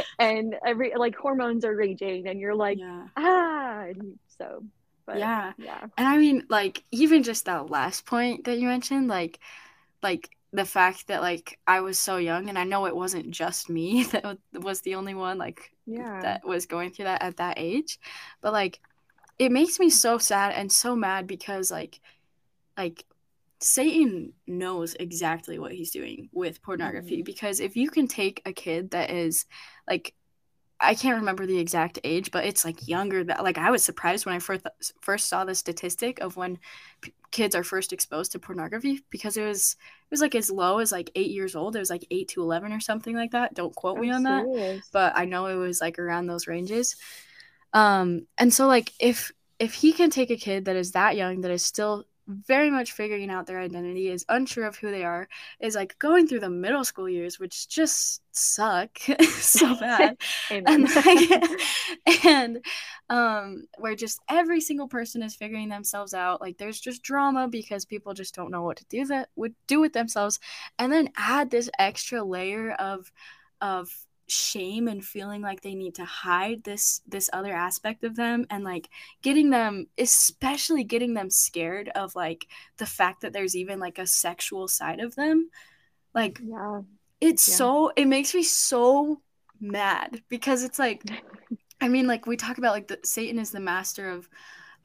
[0.19, 3.07] and every like hormones are raging and you're like yeah.
[3.17, 4.65] ah and so
[5.07, 9.07] but, yeah yeah and i mean like even just that last point that you mentioned
[9.07, 9.39] like
[10.03, 13.69] like the fact that like I was so young and I know it wasn't just
[13.69, 17.55] me that was the only one like yeah that was going through that at that
[17.57, 17.99] age
[18.41, 18.81] but like
[19.39, 22.01] it makes me so sad and so mad because like
[22.77, 23.05] like
[23.61, 27.25] Satan knows exactly what he's doing with pornography mm-hmm.
[27.25, 29.47] because if you can take a kid that is
[29.89, 30.15] like
[30.81, 33.25] I can't remember the exact age, but it's like younger.
[33.25, 34.65] That like I was surprised when I first
[35.01, 36.59] first saw the statistic of when
[37.01, 40.79] p- kids are first exposed to pornography because it was it was like as low
[40.79, 41.77] as like eight years old.
[41.77, 43.55] It was like eight to eleven or something like that.
[43.55, 44.81] Don't quote me on serious.
[44.81, 46.97] that, but I know it was like around those ranges.
[47.73, 51.43] Um, and so like if if he can take a kid that is that young
[51.43, 55.29] that is still very much figuring out their identity, is unsure of who they are,
[55.61, 58.99] is like going through the middle school years, which just suck
[59.31, 60.17] so bad.
[60.51, 61.43] and like,
[62.25, 62.65] and
[63.11, 66.41] um where just every single person is figuring themselves out.
[66.41, 69.81] Like there's just drama because people just don't know what to do that would do
[69.81, 70.39] with themselves.
[70.79, 73.11] And then add this extra layer of
[73.61, 73.89] of
[74.29, 78.63] shame and feeling like they need to hide this this other aspect of them and
[78.63, 78.89] like
[79.23, 84.07] getting them especially getting them scared of like the fact that there's even like a
[84.07, 85.51] sexual side of them.
[86.15, 86.83] Like yeah.
[87.21, 87.55] it's yeah.
[87.55, 89.21] so it makes me so
[89.61, 91.03] mad because it's like
[91.81, 94.29] i mean like we talk about like the satan is the master of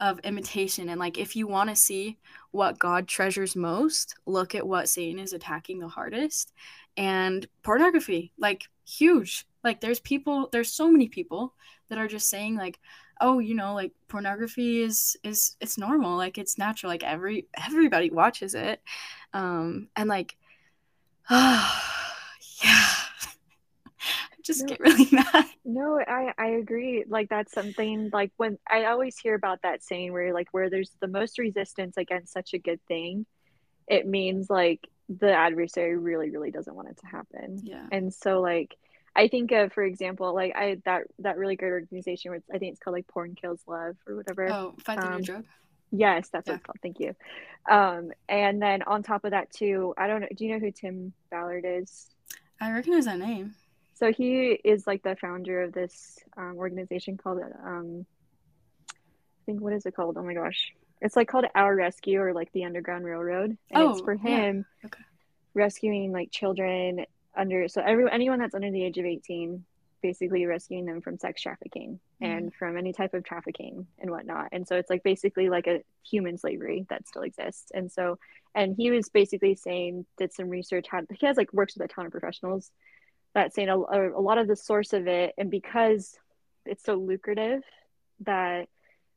[0.00, 2.18] of imitation and like if you want to see
[2.50, 6.52] what god treasures most look at what satan is attacking the hardest.
[6.96, 9.46] And pornography like huge.
[9.62, 11.54] Like there's people there's so many people
[11.88, 12.78] that are just saying like
[13.20, 16.16] oh you know like pornography is is it's normal.
[16.16, 16.90] Like it's natural.
[16.90, 18.80] Like every everybody watches it.
[19.32, 20.36] Um and like
[21.30, 21.80] uh,
[22.64, 22.86] yeah
[24.42, 25.46] just no, get really mad.
[25.64, 27.04] No i i agree.
[27.08, 30.90] Like that's something like when i always hear about that saying where like where there's
[31.00, 33.24] the most resistance against such a good thing
[33.86, 38.40] it means like the adversary really really doesn't want it to happen yeah and so
[38.40, 38.76] like
[39.16, 42.72] I think of, for example, like I that that really great organization where I think
[42.72, 44.50] it's called like Porn Kills Love or whatever.
[44.50, 45.44] Oh, fight the um, new drug.
[45.92, 46.54] Yes, that's yeah.
[46.54, 46.78] what it's called.
[46.82, 47.14] Thank you.
[47.70, 50.28] Um, and then on top of that too, I don't know.
[50.34, 52.10] Do you know who Tim Ballard is?
[52.60, 53.54] I recognize that name.
[53.94, 58.06] So he is like the founder of this um, organization called um,
[58.90, 60.16] I think what is it called?
[60.16, 63.90] Oh my gosh, it's like called Our Rescue or like the Underground Railroad, and oh,
[63.90, 64.86] it's for him yeah.
[64.86, 65.02] okay.
[65.54, 67.04] rescuing like children
[67.36, 69.64] under so every anyone that's under the age of 18
[70.02, 72.30] basically rescuing them from sex trafficking mm-hmm.
[72.30, 75.82] and from any type of trafficking and whatnot and so it's like basically like a
[76.02, 78.18] human slavery that still exists and so
[78.54, 81.92] and he was basically saying did some research had he has like works with a
[81.92, 82.70] ton of professionals
[83.34, 86.18] that saying a, a lot of the source of it and because
[86.66, 87.62] it's so lucrative
[88.20, 88.68] that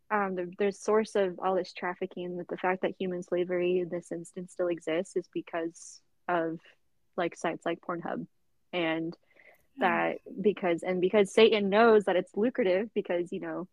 [0.09, 3.89] um, the, the source of all this trafficking that the fact that human slavery in
[3.89, 6.59] this instance still exists is because of
[7.15, 8.25] like sites like Pornhub.
[8.73, 9.15] And
[9.79, 13.67] that because and because Satan knows that it's lucrative because you know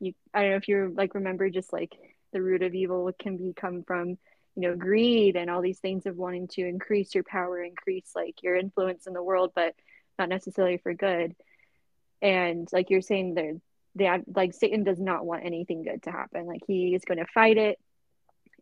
[0.00, 1.94] you I don't know if you like remember just like
[2.32, 4.10] the root of evil can become from
[4.56, 8.42] you know greed and all these things of wanting to increase your power increase like
[8.42, 9.74] your influence in the world but
[10.18, 11.34] not necessarily for good.
[12.22, 13.54] And like you're saying there
[13.96, 17.26] that like Satan does not want anything good to happen like he is going to
[17.26, 17.78] fight it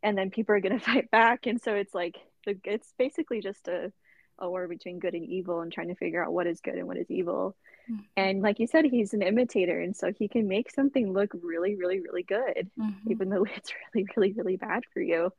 [0.02, 2.16] and then people are going to fight back and so it's like
[2.46, 3.92] it's basically just a
[4.38, 6.86] a war between good and evil and trying to figure out what is good and
[6.86, 7.56] what is evil.
[7.90, 8.02] Mm-hmm.
[8.16, 11.76] And like you said, he's an imitator, and so he can make something look really,
[11.76, 13.10] really, really good, mm-hmm.
[13.10, 15.32] even though it's really, really, really bad for you.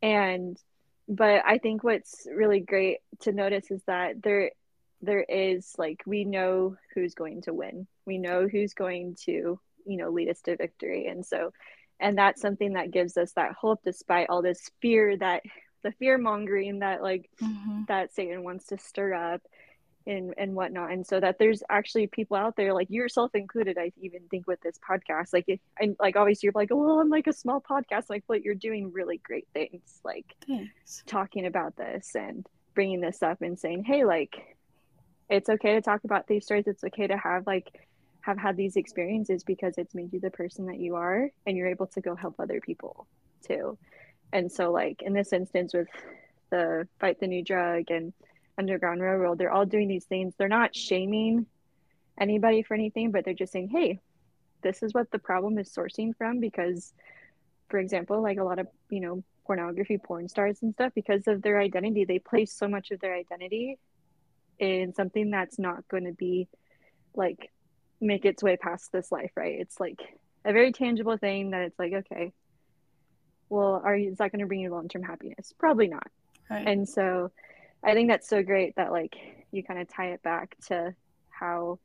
[0.00, 0.56] And
[1.08, 4.52] but I think what's really great to notice is that there
[5.02, 7.86] there is like we know who's going to win.
[8.06, 11.06] We know who's going to, you know, lead us to victory.
[11.06, 11.52] And so
[12.00, 15.42] and that's something that gives us that hope despite all this fear that
[15.82, 17.82] the fear mongering that like mm-hmm.
[17.88, 19.42] that Satan wants to stir up
[20.06, 23.92] and and whatnot and so that there's actually people out there like yourself included i
[24.00, 25.46] even think with this podcast like
[25.78, 28.54] and like obviously you're like oh well, i'm like a small podcast like but you're
[28.54, 31.02] doing really great things like Thanks.
[31.06, 34.56] talking about this and bringing this up and saying hey like
[35.32, 36.66] it's okay to talk about these stories.
[36.66, 37.72] It's okay to have like
[38.20, 41.68] have had these experiences because it's made you the person that you are and you're
[41.68, 43.06] able to go help other people
[43.44, 43.78] too.
[44.32, 45.88] And so like in this instance with
[46.50, 48.12] the fight the new drug and
[48.58, 50.34] underground railroad they're all doing these things.
[50.36, 51.46] They're not shaming
[52.20, 53.98] anybody for anything but they're just saying hey
[54.62, 56.92] this is what the problem is sourcing from because
[57.70, 61.40] for example like a lot of you know pornography porn stars and stuff because of
[61.40, 63.78] their identity they place so much of their identity
[64.58, 66.48] in something that's not going to be
[67.14, 67.50] like
[68.00, 70.00] make its way past this life right it's like
[70.44, 72.32] a very tangible thing that it's like okay
[73.52, 75.52] well, are you, is that going to bring you long term happiness?
[75.58, 76.06] Probably not.
[76.50, 76.66] Right.
[76.66, 77.30] And so
[77.84, 79.14] I think that's so great that like
[79.52, 80.94] you kind of tie it back to
[81.28, 81.78] how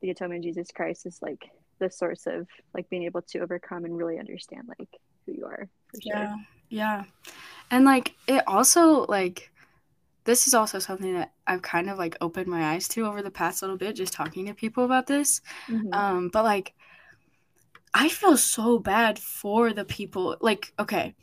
[0.00, 3.84] the atonement of Jesus Christ is like the source of like being able to overcome
[3.84, 4.88] and really understand like
[5.26, 6.12] who you are for sure.
[6.14, 6.36] Yeah.
[6.70, 7.04] Yeah.
[7.70, 9.50] And like it also like
[10.26, 13.30] this is also something that I've kind of like opened my eyes to over the
[13.30, 15.40] past little bit just talking to people about this.
[15.68, 15.94] Mm-hmm.
[15.94, 16.74] Um but like
[17.98, 20.36] I feel so bad for the people.
[20.42, 21.14] Like, okay,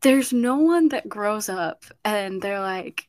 [0.00, 3.08] there's no one that grows up and they're like,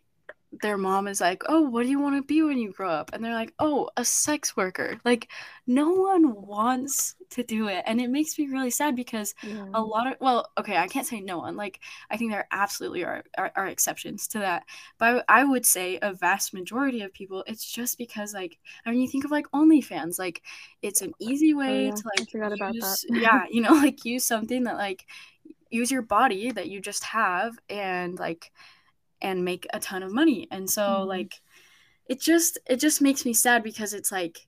[0.61, 3.11] their mom is like, "Oh, what do you want to be when you grow up?"
[3.13, 5.27] And they're like, "Oh, a sex worker." Like
[5.67, 9.67] no one wants to do it, and it makes me really sad because yeah.
[9.73, 11.57] a lot of well, okay, I can't say no one.
[11.57, 11.79] Like
[12.09, 14.63] I think there absolutely are, are, are exceptions to that,
[14.97, 18.91] but I, I, would say a vast majority of people, it's just because like I
[18.91, 20.41] mean, you think of like OnlyFans, like
[20.81, 21.95] it's an easy oh, way oh, yeah.
[21.95, 23.19] to like I forgot about use, that.
[23.19, 25.05] yeah, you know, like use something that like
[25.69, 28.51] use your body that you just have and like
[29.21, 30.47] and make a ton of money.
[30.51, 31.07] And so mm-hmm.
[31.07, 31.41] like
[32.07, 34.47] it just it just makes me sad because it's like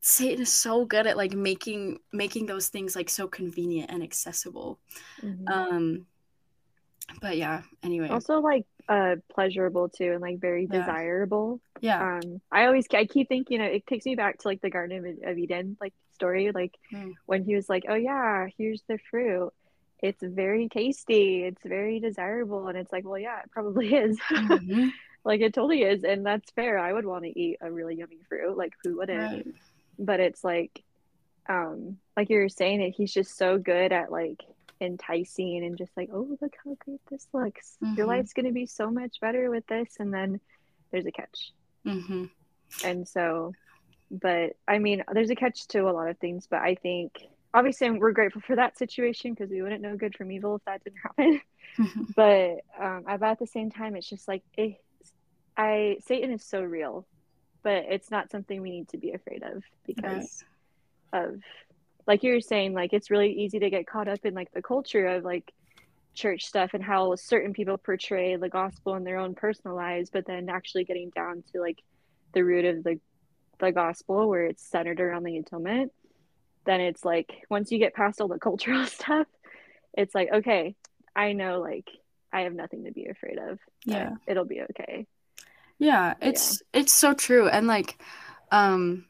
[0.00, 4.78] Satan is so good at like making making those things like so convenient and accessible.
[5.22, 5.48] Mm-hmm.
[5.48, 6.06] Um
[7.20, 8.08] but yeah, anyway.
[8.08, 10.78] Also like uh pleasurable too and like very yeah.
[10.78, 11.60] desirable.
[11.80, 12.20] Yeah.
[12.24, 15.30] Um I always I keep thinking it takes me back to like the Garden of,
[15.30, 17.12] of Eden like story like mm.
[17.26, 19.52] when he was like, "Oh yeah, here's the fruit."
[20.00, 24.88] It's very tasty it's very desirable and it's like well yeah it probably is mm-hmm.
[25.24, 28.18] like it totally is and that's fair i would want to eat a really yummy
[28.28, 29.54] fruit like who wouldn't right.
[29.98, 30.82] but it's like
[31.48, 34.42] um like you were saying that he's just so good at like
[34.80, 37.94] enticing and just like oh look how great this looks mm-hmm.
[37.94, 40.40] your life's going to be so much better with this and then
[40.92, 41.52] there's a catch
[41.84, 42.26] mm-hmm.
[42.84, 43.52] and so
[44.10, 47.90] but i mean there's a catch to a lot of things but i think obviously
[47.90, 50.98] we're grateful for that situation because we wouldn't know good from evil if that didn't
[51.02, 51.40] happen
[51.78, 52.02] mm-hmm.
[52.14, 54.76] but um about at the same time it's just like it,
[55.56, 57.06] i satan is so real
[57.62, 60.44] but it's not something we need to be afraid of because
[61.12, 61.24] right.
[61.24, 61.40] of
[62.06, 64.62] like you were saying like it's really easy to get caught up in like the
[64.62, 65.52] culture of like
[66.14, 70.26] church stuff and how certain people portray the gospel in their own personal lives but
[70.26, 71.78] then actually getting down to like
[72.32, 72.98] the root of the
[73.60, 75.92] the gospel where it's centered around the atonement
[76.68, 79.26] then it's like once you get past all the cultural stuff
[79.96, 80.76] it's like okay
[81.16, 81.90] i know like
[82.32, 83.58] i have nothing to be afraid of.
[83.84, 84.16] Yeah.
[84.26, 85.06] it'll be okay.
[85.78, 86.80] Yeah it's yeah.
[86.80, 87.48] it's so true.
[87.48, 88.00] And like
[88.52, 89.06] um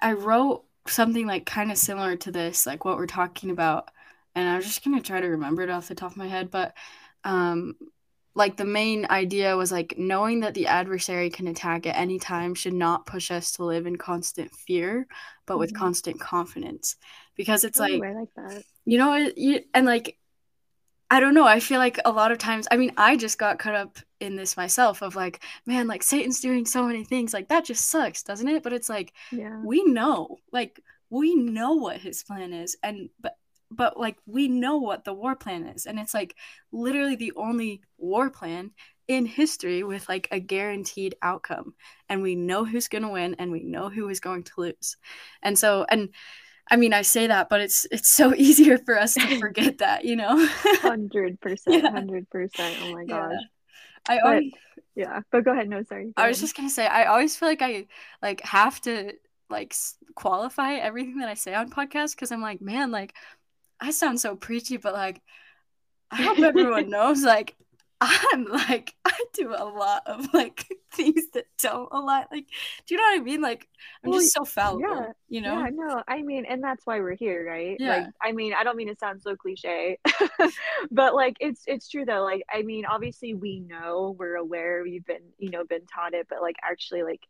[0.00, 3.90] i wrote something like kind of similar to this like what we're talking about
[4.34, 6.74] and i'm just gonna try to remember it off the top of my head but
[7.24, 7.74] um
[8.38, 12.54] like the main idea was like knowing that the adversary can attack at any time
[12.54, 15.06] should not push us to live in constant fear
[15.44, 15.60] but mm-hmm.
[15.60, 16.96] with constant confidence
[17.36, 18.62] because it's Ooh, like I like that.
[18.84, 20.18] You know, you, and like
[21.10, 21.46] I don't know.
[21.46, 24.36] I feel like a lot of times, I mean, I just got caught up in
[24.36, 27.32] this myself of like, man, like Satan's doing so many things.
[27.32, 28.62] Like, that just sucks, doesn't it?
[28.62, 29.58] But it's like, yeah.
[29.64, 32.76] we know, like, we know what his plan is.
[32.82, 33.36] And, but,
[33.70, 35.86] but like, we know what the war plan is.
[35.86, 36.34] And it's like
[36.72, 38.72] literally the only war plan
[39.08, 41.74] in history with like a guaranteed outcome.
[42.08, 44.96] And we know who's going to win and we know who is going to lose.
[45.42, 46.10] And so, and,
[46.70, 50.04] I mean, I say that, but it's it's so easier for us to forget that,
[50.04, 50.46] you know.
[50.82, 52.78] Hundred percent, hundred percent.
[52.80, 53.36] Oh my gosh.
[54.08, 54.16] Yeah.
[54.16, 54.44] I but,
[54.94, 55.68] yeah, but go ahead.
[55.68, 56.14] No, sorry.
[56.16, 56.28] Go I ahead.
[56.28, 57.86] was just gonna say, I always feel like I
[58.22, 59.12] like have to
[59.50, 59.74] like
[60.14, 63.14] qualify everything that I say on podcasts because I'm like, man, like
[63.80, 65.22] I sound so preachy, but like
[66.10, 67.56] I hope everyone knows, like
[68.00, 72.46] I'm like I do a lot of like things that don't a lot like
[72.86, 73.40] do you know what I mean?
[73.40, 73.68] Like
[74.04, 74.88] I'm well, just so fallible.
[74.88, 75.58] Yeah, you know?
[75.58, 77.76] Yeah, no, I mean, and that's why we're here, right?
[77.78, 77.96] Yeah.
[77.96, 79.98] Like I mean, I don't mean to sound so cliche,
[80.90, 82.22] but like it's it's true though.
[82.22, 86.26] Like I mean, obviously we know, we're aware, we've been, you know, been taught it,
[86.28, 87.20] but like actually like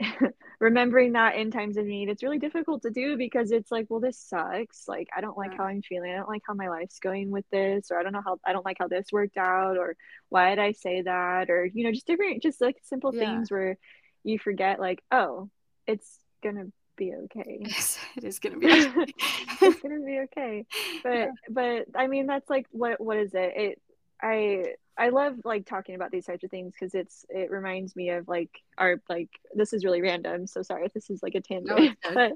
[0.60, 4.00] remembering that in times of need it's really difficult to do because it's like well
[4.00, 5.58] this sucks like i don't like yeah.
[5.58, 8.12] how i'm feeling i don't like how my life's going with this or i don't
[8.12, 9.96] know how i don't like how this worked out or
[10.30, 13.20] why did i say that or you know just different just like simple yeah.
[13.20, 13.76] things where
[14.24, 15.48] you forget like oh
[15.86, 19.06] it's gonna be okay yes, it is gonna be okay.
[19.62, 20.64] it's gonna be okay
[21.02, 21.26] but yeah.
[21.50, 23.82] but i mean that's like what what is it it
[24.22, 24.64] i
[24.96, 28.28] I love like talking about these types of things because it's it reminds me of
[28.28, 31.96] like our like this is really random so sorry if this is like a tangent
[32.04, 32.32] no, but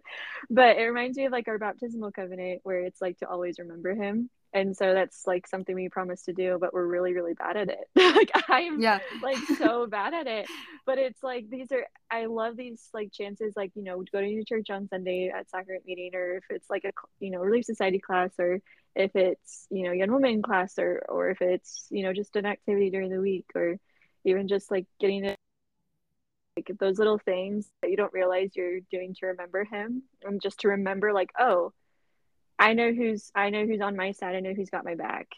[0.51, 3.95] but it reminds me of like our baptismal covenant where it's like to always remember
[3.95, 7.57] him and so that's like something we promise to do but we're really really bad
[7.57, 7.89] at it.
[8.19, 8.99] Like i'm yeah.
[9.23, 10.47] like so bad at it
[10.87, 14.45] but it's like these are i love these like chances like you know going to
[14.45, 16.91] church on sunday at sacrament meeting or if it's like a
[17.21, 18.61] you know relief society class or
[18.99, 22.45] if it's you know young women class or or if it's you know just an
[22.45, 23.79] activity during the week or
[24.25, 25.39] even just like getting it
[26.57, 30.61] like those little things that you don't realize you're doing to remember him and just
[30.61, 31.73] to remember like oh
[32.59, 34.35] i know who's i know who's on my side.
[34.35, 35.29] I know who's got my back.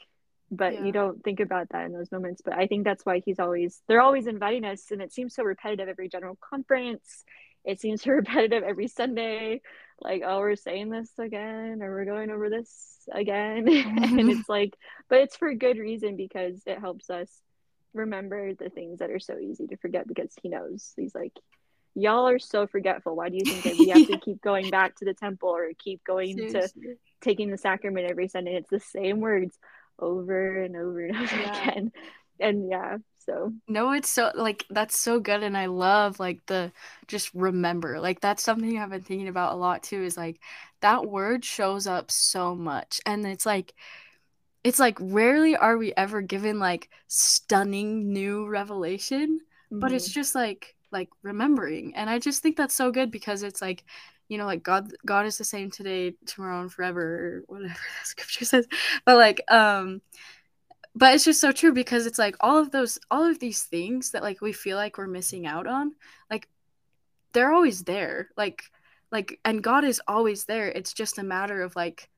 [0.53, 0.85] But yeah.
[0.87, 2.41] you don't think about that in those moments.
[2.43, 4.91] But i think that's why he's always they're always inviting us.
[4.91, 7.25] And it seems so repetitive every general conference.
[7.63, 9.61] It seems so repetitive every sunday
[10.01, 13.69] like oh we're saying this again or we're going over this again.
[13.69, 14.31] And mm-hmm.
[14.31, 14.77] it's like
[15.09, 17.29] but it's for good reason because it helps us
[17.93, 20.93] remember the things that are so easy to forget because he knows.
[20.97, 21.33] He's like
[21.95, 23.17] y'all are so forgetful.
[23.17, 25.71] Why do you think that we have to keep going back to the temple or
[25.79, 26.83] keep going Seriously.
[26.83, 28.55] to taking the sacrament every sunday?
[28.55, 29.59] It's the same words
[29.99, 31.63] over and over and over yeah.
[31.69, 31.93] again.
[32.39, 32.99] And yeah
[33.31, 36.73] so no it's so like that's so good and i love like the
[37.07, 40.41] just remember like that's something i've been thinking about a lot too is like
[40.81, 43.75] that word shows up so much and it's like
[44.65, 49.81] it's like rarely are we ever given like stunning new revelation mm-hmm.
[49.81, 50.21] but it's mm-hmm.
[50.21, 53.85] just like like remembering and i just think that's so good because it's like
[54.29, 57.69] you know like god god is the same today tomorrow and forever or whatever
[57.99, 58.67] that scripture says
[59.05, 60.01] but like um
[60.95, 64.11] but it's just so true because it's like all of those all of these things
[64.11, 65.95] that like we feel like we're missing out on
[66.31, 66.49] like
[67.33, 68.65] they're always there like
[69.13, 70.69] like and god is always there.
[70.69, 72.09] It's just a matter of like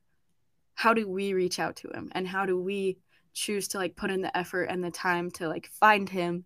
[0.74, 2.98] how do we reach out to him and how do we
[3.34, 6.44] choose to like put in the effort and the time to like find him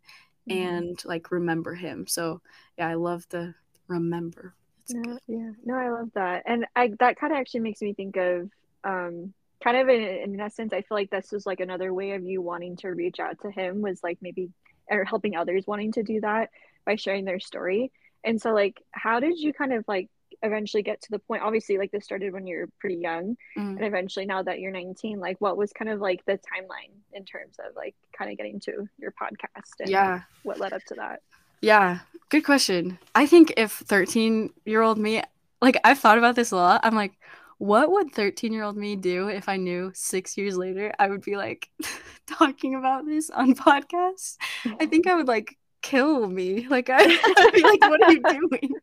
[0.49, 0.63] mm-hmm.
[0.63, 2.07] and like remember him.
[2.07, 2.41] So
[2.79, 3.55] yeah i love the
[3.89, 4.55] remember.
[4.91, 6.45] No, yeah no i love that.
[6.47, 8.51] And i that kind of actually makes me think of
[8.85, 9.33] um
[9.63, 12.43] kind of in, in essence i feel like this was like another way of you
[12.43, 14.51] wanting to reach out to him was like maybe
[14.91, 16.51] or helping others wanting to do that
[16.85, 17.91] by sharing their story.
[18.25, 20.09] And so like how did you kind of like
[20.43, 23.71] eventually get to the point obviously like this started when you're pretty young mm.
[23.71, 27.25] and eventually now that you're 19 like what was kind of like the timeline in
[27.25, 30.21] terms of like kind of getting to your podcast and yeah.
[30.43, 31.23] what led up to that?
[31.63, 32.99] Yeah good question.
[33.15, 35.23] I think if 13 year old me
[35.63, 36.81] like i've thought about this a lot.
[36.83, 37.13] I'm like
[37.59, 41.23] what would 13 year old me do if I knew six years later I would
[41.23, 41.71] be like
[42.27, 44.37] talking about this on podcasts?
[44.81, 46.67] I think I would like kill me.
[46.69, 48.75] Like I, would be like, what are you doing?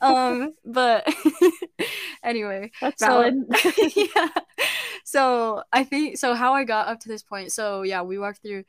[0.00, 1.06] um, but
[2.22, 3.34] anyway, that's valid.
[3.56, 4.28] So, yeah.
[5.04, 6.34] So I think so.
[6.34, 7.52] How I got up to this point.
[7.52, 8.64] So yeah, we walked through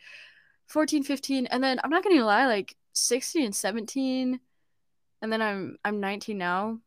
[0.67, 4.39] 14, 15, and then I'm not gonna lie, like 16 and 17,
[5.21, 6.79] and then I'm I'm 19 now,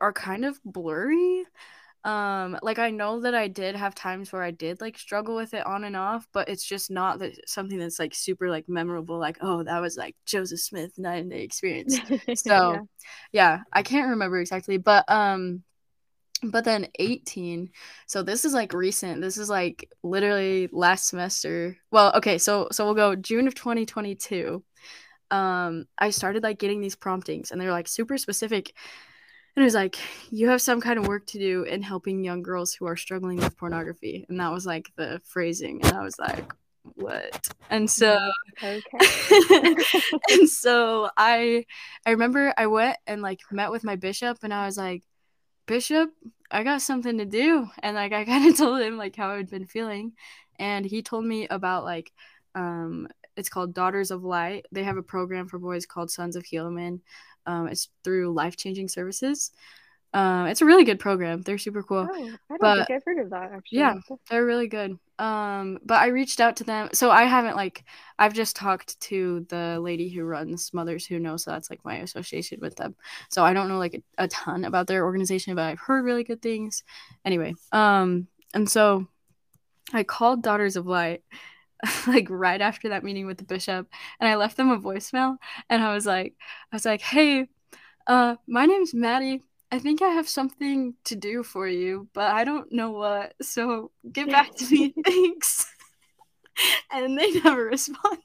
[0.00, 1.44] are kind of blurry
[2.04, 5.54] um like i know that i did have times where i did like struggle with
[5.54, 9.18] it on and off but it's just not that something that's like super like memorable
[9.18, 11.98] like oh that was like joseph smith night and day experience
[12.34, 12.80] so yeah.
[13.32, 15.62] yeah i can't remember exactly but um
[16.42, 17.70] but then 18
[18.06, 22.84] so this is like recent this is like literally last semester well okay so so
[22.84, 24.62] we'll go june of 2022
[25.30, 28.74] um i started like getting these promptings and they're like super specific
[29.56, 29.96] and it was like
[30.30, 33.36] you have some kind of work to do in helping young girls who are struggling
[33.36, 34.26] with pornography.
[34.28, 35.80] And that was like the phrasing.
[35.84, 36.52] And i was like
[36.94, 37.48] what?
[37.70, 38.18] And so
[38.62, 38.82] okay.
[40.30, 41.64] and so i
[42.04, 45.02] i remember i went and like met with my bishop and i was like
[45.66, 46.10] bishop
[46.50, 47.68] i got something to do.
[47.82, 50.12] And like i kind of told him like how i'd been feeling.
[50.58, 52.12] And he told me about like
[52.56, 54.66] um it's called daughters of light.
[54.72, 57.00] They have a program for boys called sons of helaman
[57.46, 59.50] um, it's through Life Changing Services.
[60.14, 61.42] Um, it's a really good program.
[61.42, 62.08] They're super cool.
[62.08, 63.78] Oh, I don't but, think I've heard of that actually.
[63.78, 63.94] Yeah,
[64.30, 64.96] they're really good.
[65.18, 66.90] Um, but I reached out to them.
[66.92, 67.84] So I haven't like
[68.16, 71.36] I've just talked to the lady who runs Mothers Who Know.
[71.36, 72.94] So that's like my association with them.
[73.28, 76.22] So I don't know like a, a ton about their organization, but I've heard really
[76.22, 76.84] good things.
[77.24, 79.08] Anyway, um, and so
[79.92, 81.24] I called Daughters of Light
[82.06, 83.88] like right after that meeting with the bishop
[84.20, 85.36] and I left them a voicemail
[85.68, 86.34] and I was like
[86.72, 87.48] I was like, "Hey,
[88.06, 89.42] uh my name's Madi.
[89.72, 93.34] I think I have something to do for you, but I don't know what.
[93.42, 94.94] So get back to me.
[95.04, 95.66] Thanks."
[96.92, 98.20] and they never responded.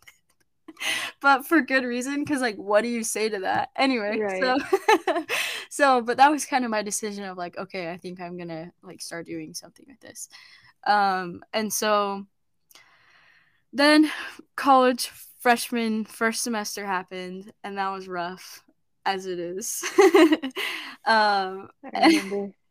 [1.20, 3.70] but for good reason cuz like what do you say to that?
[3.76, 4.42] Anyway, right.
[4.42, 5.26] so
[5.70, 8.72] so but that was kind of my decision of like, okay, I think I'm to
[8.84, 10.30] like start doing something with this.
[10.86, 12.26] Um and so
[13.74, 14.12] then
[14.56, 15.10] college
[15.40, 18.64] freshman first semester happened and that was rough
[19.06, 19.84] as it is.
[21.06, 21.70] Um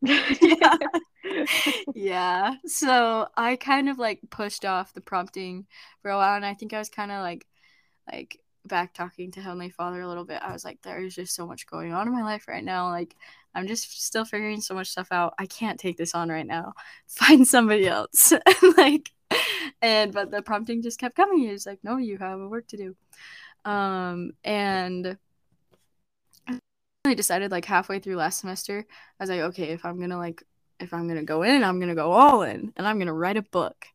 [0.02, 0.76] yeah.
[1.94, 2.54] yeah.
[2.66, 5.66] So i kind of like pushed off the prompting
[6.02, 7.46] for a while and i think i was kind of like
[8.12, 10.42] like back talking to heavenly father a little bit.
[10.42, 12.90] I was like there's just so much going on in my life right now.
[12.90, 13.16] Like
[13.54, 15.34] i'm just still figuring so much stuff out.
[15.38, 16.74] I can't take this on right now.
[17.08, 18.32] Find somebody else.
[18.76, 19.10] Like
[19.82, 21.40] and but the prompting just kept coming.
[21.40, 22.96] He was like, "No, you have a work to do,"
[23.64, 25.18] um, and
[27.04, 28.84] I decided like halfway through last semester,
[29.18, 30.42] I was like, "Okay, if I'm gonna like,
[30.80, 33.42] if I'm gonna go in, I'm gonna go all in, and I'm gonna write a
[33.42, 33.86] book,"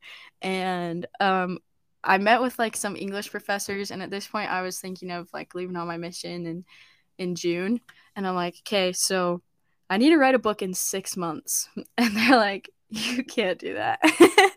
[0.41, 1.59] and um,
[2.03, 5.29] I met with like some English professors, and at this point, I was thinking of
[5.33, 6.65] like leaving on my mission in
[7.17, 7.81] in June,
[8.15, 9.41] and I'm like, "Okay, so."
[9.89, 11.69] I need to write a book in six months.
[11.97, 13.99] And they're like, you can't do that.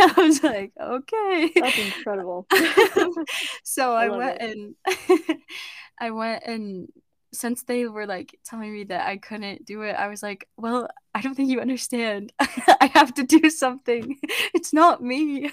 [0.16, 1.52] I was like, okay.
[1.54, 2.46] That's incredible.
[3.64, 4.50] so I, I went it.
[4.50, 5.38] and
[6.00, 6.88] I went and
[7.32, 10.88] since they were like telling me that I couldn't do it, I was like, well,
[11.14, 12.32] I don't think you understand.
[12.40, 14.16] I have to do something.
[14.54, 15.50] It's not me.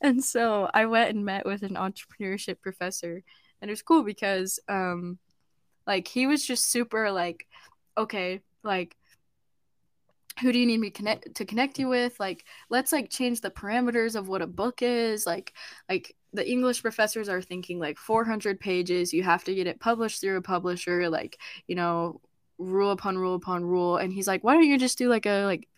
[0.00, 3.22] and so I went and met with an entrepreneurship professor
[3.60, 5.18] and it was cool because um
[5.86, 7.46] like he was just super like
[7.96, 8.96] okay, like
[10.40, 12.18] who do you need me connect to connect you with?
[12.18, 15.26] Like let's like change the parameters of what a book is.
[15.26, 15.52] Like
[15.88, 19.12] like the english professors are thinking like 400 pages.
[19.12, 21.08] You have to get it published through a publisher.
[21.08, 22.20] Like you know
[22.58, 23.96] rule upon rule upon rule.
[23.96, 25.68] And he's like why don't you just do like a like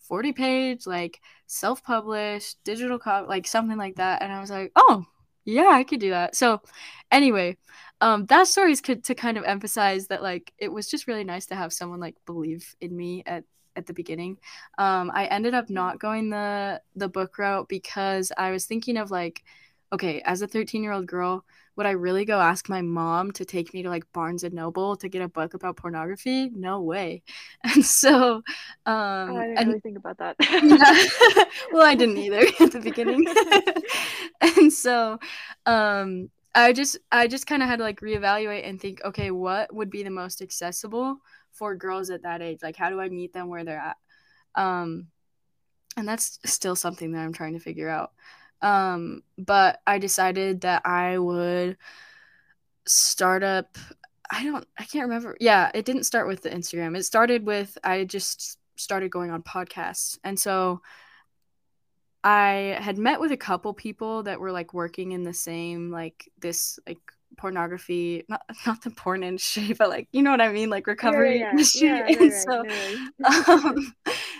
[0.00, 4.22] 40 page like self-published digital copy like something like that.
[4.22, 5.04] And i was like oh
[5.44, 6.36] yeah i could do that.
[6.36, 6.62] So
[7.10, 7.56] anyway
[8.00, 11.24] um that story is could to kind of emphasize that like it was just really
[11.24, 13.44] nice to have someone like believe in me at
[13.76, 14.38] at the beginning.
[14.78, 19.10] Um, I ended up not going the the book route because I was thinking of
[19.10, 19.42] like,
[19.92, 21.44] okay, as a 13 year old girl,
[21.76, 24.96] would I really go ask my mom to take me to like Barnes and Noble
[24.96, 26.50] to get a book about pornography?
[26.50, 27.22] No way.
[27.64, 28.42] And so,
[28.86, 30.36] um, Oh, I didn't and really think about that.
[30.40, 31.44] yeah.
[31.72, 33.26] well, I didn't either at the beginning.
[34.40, 35.18] and so,
[35.66, 39.74] um, I just I just kind of had to like reevaluate and think, okay, what
[39.74, 41.18] would be the most accessible
[41.56, 42.60] for girls at that age?
[42.62, 43.96] Like, how do I meet them where they're at?
[44.54, 45.08] Um,
[45.96, 48.12] and that's still something that I'm trying to figure out.
[48.62, 51.76] Um, but I decided that I would
[52.86, 53.76] start up.
[54.30, 54.66] I don't.
[54.78, 55.36] I can't remember.
[55.40, 56.96] Yeah, it didn't start with the Instagram.
[56.96, 60.80] It started with I just started going on podcasts, and so
[62.24, 66.28] I had met with a couple people that were like working in the same like
[66.40, 66.98] this like
[67.36, 70.70] pornography not not the porn industry but like you know what I mean?
[70.70, 71.88] Like recovery yeah, industry.
[71.88, 72.64] Yeah, and so
[73.48, 73.94] um,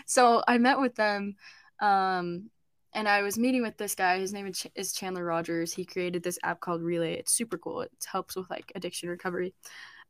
[0.06, 1.36] so I met with them
[1.80, 2.50] um
[2.94, 4.18] and I was meeting with this guy.
[4.18, 5.70] His name is, Chandler Rogers.
[5.74, 7.12] He created this app called Relay.
[7.12, 7.82] It's super cool.
[7.82, 9.54] It helps with like addiction recovery.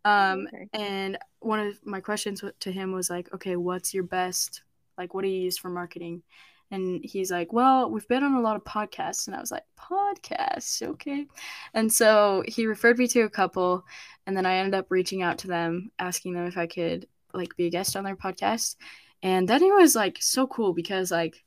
[0.05, 0.69] Um Okay.
[0.73, 4.63] and one of my questions to him was like okay what's your best
[4.99, 6.23] like what do you use for marketing
[6.71, 9.27] and he's like, Well, we've been on a lot of podcasts.
[9.27, 11.27] And I was like, Podcasts, okay.
[11.75, 13.85] And so he referred me to a couple.
[14.27, 17.57] And then I ended up reaching out to them, asking them if I could like
[17.57, 18.77] be a guest on their podcast.
[19.23, 21.43] And then it was like so cool because like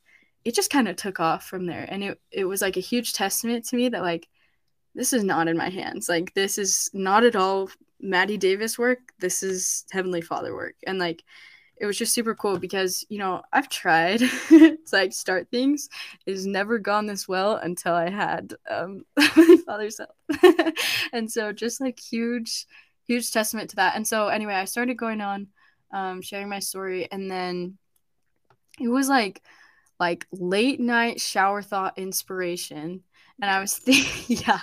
[0.45, 1.86] it just kind of took off from there.
[1.88, 4.28] And it, it was like a huge testament to me that like
[4.95, 6.09] this is not in my hands.
[6.09, 7.70] Like this is not at all
[8.01, 8.99] Madi Davis work.
[9.20, 10.76] This is Heavenly Father work.
[10.88, 11.24] And like
[11.80, 14.19] it was just super cool because you know I've tried
[14.49, 15.89] to like start things.
[16.25, 20.75] It's never gone this well until I had um, my father's help,
[21.13, 22.65] and so just like huge,
[23.07, 23.95] huge testament to that.
[23.95, 25.47] And so anyway, I started going on,
[25.93, 27.77] um, sharing my story, and then
[28.80, 29.41] it was like
[29.99, 33.03] like late night shower thought inspiration,
[33.41, 34.61] and I was thinking, yeah,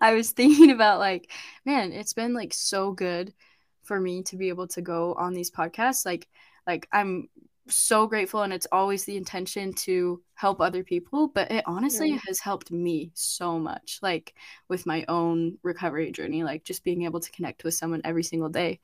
[0.00, 1.30] I was thinking about like,
[1.64, 3.32] man, it's been like so good
[3.82, 6.28] for me to be able to go on these podcasts like
[6.66, 7.28] like i'm
[7.68, 12.20] so grateful and it's always the intention to help other people but it honestly Right.
[12.26, 14.34] has helped me so much like
[14.68, 18.48] with my own recovery journey like just being able to connect with someone every single
[18.48, 18.80] day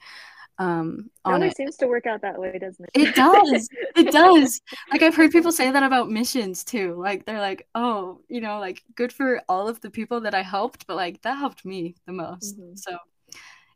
[0.58, 2.94] um It always it seems to work out that way, doesn't it?
[2.94, 4.60] it does it does
[4.90, 8.58] like i've heard people say that about missions too like they're like oh you know
[8.58, 11.94] like good for all of the people that i helped but like that helped me
[12.06, 12.74] the most Mhm.
[12.74, 12.96] so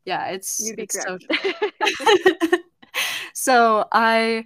[0.04, 1.18] yeah it's You'd be it's so.
[3.40, 4.44] so I,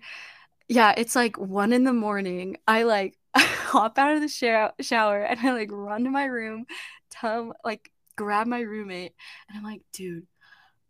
[0.69, 2.59] yeah, it's like one in the morning.
[2.69, 6.67] I like hop out of the shower, shower and I like run to my room,
[7.11, 9.13] tell like grab my roommate,
[9.49, 10.27] and I'm like, dude,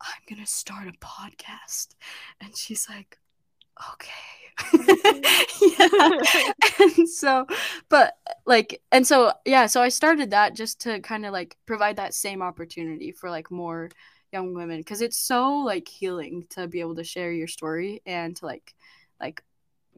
[0.02, 1.94] I'm gonna start a podcast.
[2.42, 3.18] And she's like,
[3.94, 4.10] okay.
[5.78, 6.10] yeah.
[6.98, 7.46] And so,
[7.88, 11.96] but like, and so, yeah, so I started that just to kind of like provide
[11.96, 13.88] that same opportunity for like more
[14.34, 18.34] young women because it's so like healing to be able to share your story and
[18.34, 18.74] to like
[19.20, 19.42] like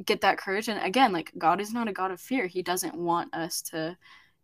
[0.05, 2.95] get that courage and again like god is not a god of fear he doesn't
[2.95, 3.97] want us to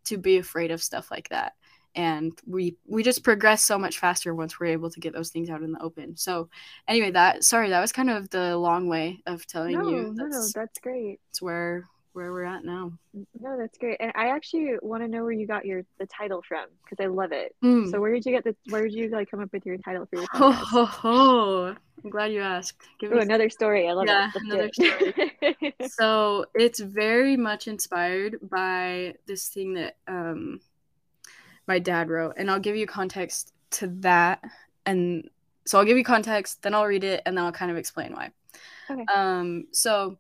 [0.03, 1.53] to be afraid of stuff like that
[1.95, 5.51] and we we just progress so much faster once we're able to get those things
[5.51, 6.49] out in the open so
[6.88, 10.24] anyway that sorry that was kind of the long way of telling no, you no,
[10.24, 11.20] no, that's, that's great.
[11.28, 12.92] it's where where we're at now
[13.40, 13.98] No, that's great.
[14.00, 17.08] And I actually want to know where you got your the title from because I
[17.08, 17.54] love it.
[17.62, 17.90] Mm.
[17.90, 20.06] So where did you get the where did you like come up with your title
[20.08, 20.66] for your podcast?
[20.66, 23.88] ho ho i'm glad you asked Give Oh, me another story.
[23.88, 24.42] I love Yeah, it.
[24.42, 25.74] another it.
[25.82, 30.60] so it's very much inspired by this thing that um
[31.66, 34.42] my dad wrote and i'll give you context to that
[34.86, 35.28] and
[35.66, 38.12] so i'll give you context then i'll read it and then i'll kind of explain
[38.12, 38.30] why
[38.90, 39.04] Okay.
[39.14, 40.18] um so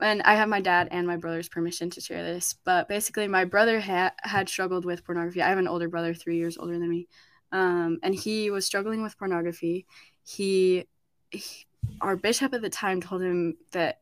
[0.00, 3.44] and i have my dad and my brother's permission to share this but basically my
[3.44, 5.42] brother ha- had struggled with pornography.
[5.42, 7.08] I have an older brother three years older than me
[7.52, 9.86] um and he was struggling with pornography.
[10.24, 10.86] He,
[11.30, 11.66] he
[12.00, 14.00] our bishop at the time told him that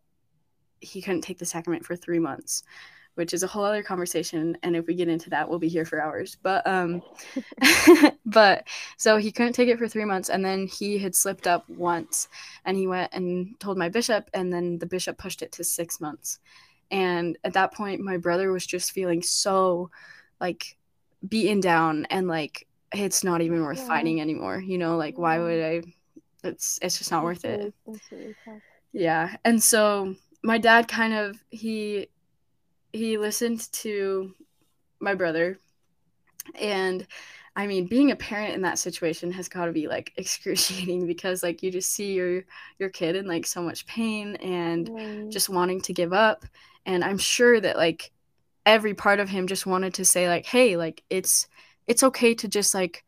[0.80, 2.62] he couldn't take the sacrament for three months,
[3.14, 4.56] which is a whole other conversation.
[4.62, 6.36] And if we get into that, we'll be here for hours.
[6.42, 7.02] But um,
[8.26, 11.68] but so he couldn't take it for three months, and then he had slipped up
[11.68, 12.28] once,
[12.64, 16.00] and he went and told my bishop, and then the bishop pushed it to six
[16.00, 16.38] months.
[16.90, 19.90] And at that point, my brother was just feeling so
[20.40, 20.76] like
[21.28, 23.86] beaten down and like it's not even worth Yeah.
[23.86, 24.60] fighting anymore.
[24.60, 25.82] You know, like why would I?
[26.42, 27.58] It's it's just not worth it.
[27.58, 28.60] really- that's really tough.
[28.92, 29.36] Yeah.
[29.44, 32.08] And so my dad kind of he
[32.94, 34.34] he listened to
[35.00, 35.58] my brother.
[36.54, 37.06] And
[37.56, 41.42] I mean being a parent in that situation has got to be like excruciating because
[41.42, 42.44] like you just see your
[42.78, 45.30] your kid in like so much pain and Right.
[45.30, 46.44] just wanting to give up.
[46.86, 48.12] And I'm sure that like
[48.66, 51.48] every part of him just wanted to say like hey like it's
[51.88, 53.04] it's okay to just like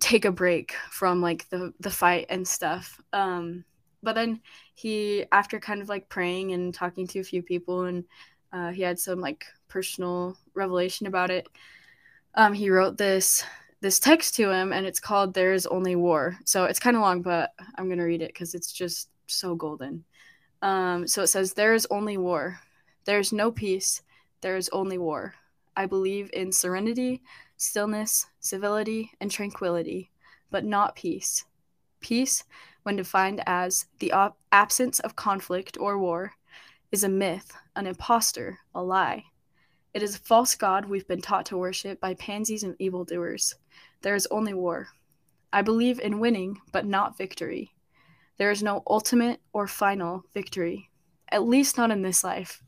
[0.00, 3.00] take a break from like the the fight and stuff.
[3.12, 3.64] Um
[4.02, 4.40] but then
[4.74, 8.04] he after kind of like praying and talking to a few people and
[8.52, 11.46] uh, he had some like personal revelation about it.
[12.34, 13.44] Um he wrote this
[13.80, 16.38] this text to him and it's called there is only war.
[16.44, 20.04] So it's kind of long but i'm gonna read it because it's just so golden.
[20.62, 22.58] Um so it says there is only war.
[23.04, 24.02] There is no peace.
[24.40, 25.34] There is only war.
[25.76, 27.22] I believe in serenity
[27.62, 30.10] stillness, civility, and tranquility,
[30.50, 31.44] but not peace.
[32.00, 32.42] Peace,
[32.82, 36.32] when defined as the op- absence of conflict or war,
[36.92, 39.24] is a myth, an impostor, a lie.
[39.94, 43.54] It is a false god we've been taught to worship by pansies and evildoers.
[44.02, 44.88] There is only war.
[45.54, 47.72] I believe in winning, but not victory.
[48.36, 50.90] There is no ultimate or final victory,
[51.30, 52.62] at least not in this life.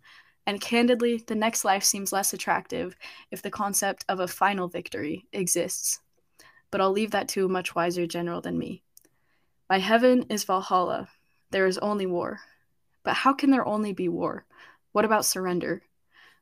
[0.47, 2.97] And candidly, the next life seems less attractive
[3.31, 6.01] if the concept of a final victory exists.
[6.71, 8.83] But I'll leave that to a much wiser general than me.
[9.69, 11.09] My heaven is Valhalla.
[11.51, 12.41] There is only war.
[13.05, 14.47] But how can there only be war?
[14.93, 15.83] What about surrender?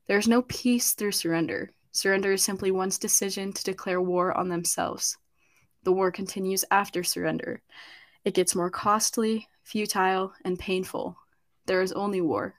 [0.06, 1.72] There is no peace through surrender.
[1.90, 5.18] Surrender is simply one's decision to declare war on themselves.
[5.82, 7.60] The war continues after surrender.
[8.24, 11.18] It gets more costly, futile, and painful.
[11.66, 12.54] There is only war.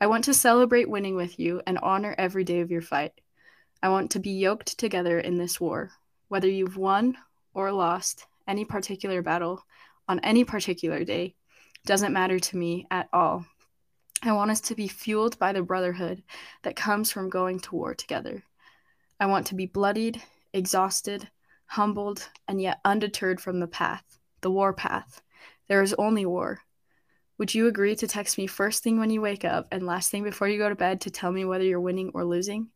[0.00, 3.12] I want to celebrate winning with you and honor every day of your fight.
[3.82, 5.90] I want to be yoked together in this war.
[6.28, 7.16] Whether you've won
[7.54, 9.64] or lost any particular battle
[10.08, 11.34] on any particular day
[11.86, 13.44] doesn't matter to me at all.
[14.22, 16.22] I want us to be fueled by the brotherhood
[16.62, 18.44] that comes from going to war together.
[19.18, 20.22] I want to be bloodied,
[20.52, 21.28] exhausted,
[21.66, 24.04] humbled, and yet undeterred from the path,
[24.42, 25.22] the war path.
[25.68, 26.60] There is only war.
[27.38, 30.22] Would you agree to text me first thing when you wake up and last thing
[30.22, 32.68] before you go to bed to tell me whether you're winning or losing?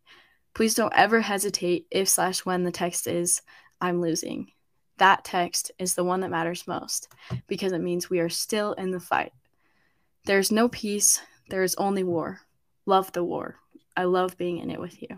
[0.55, 3.43] Please don't ever hesitate if slash when the text is
[3.81, 4.54] I'm losing.
[4.99, 7.09] That text is the one that matters most
[7.47, 9.33] because it means we are still in the fight.
[10.25, 12.41] There's no peace, there is only war.
[12.87, 13.57] Love the war.
[13.97, 15.09] I love being in it with you.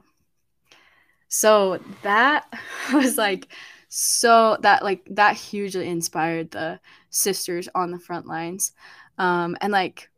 [1.29, 2.47] So that
[2.93, 3.49] was like
[3.89, 8.72] so that like that hugely inspired the sisters on the front lines
[9.18, 10.11] um, and like,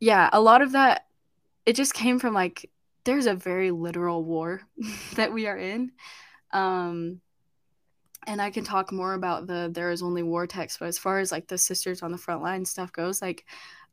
[0.00, 1.06] yeah, a lot of that,
[1.66, 2.70] it just came from like,
[3.04, 4.62] there's a very literal war
[5.14, 5.92] that we are in.
[6.52, 7.20] Um,
[8.26, 11.18] and I can talk more about the there is only war text, but as far
[11.18, 13.44] as like the sisters on the front line stuff goes, like,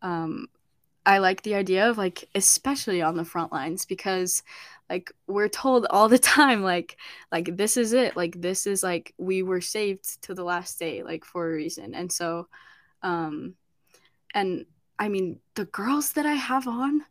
[0.01, 0.47] um,
[1.05, 4.43] I like the idea of like, especially on the front lines, because
[4.89, 6.97] like we're told all the time like
[7.31, 8.15] like this is it.
[8.15, 11.93] Like this is like we were saved to the last day like for a reason.
[11.95, 12.47] And so
[13.03, 13.55] um
[14.33, 14.65] and
[14.99, 17.03] I mean, the girls that I have on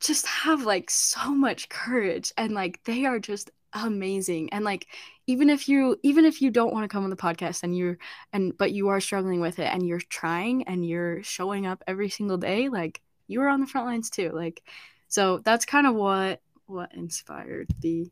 [0.00, 3.50] just have like so much courage and like they are just
[3.84, 4.52] amazing.
[4.52, 4.86] And like
[5.26, 7.98] even if you even if you don't want to come on the podcast and you're
[8.32, 12.08] and but you are struggling with it and you're trying and you're showing up every
[12.08, 14.30] single day, like you are on the front lines too.
[14.32, 14.62] Like
[15.08, 18.10] so that's kind of what what inspired the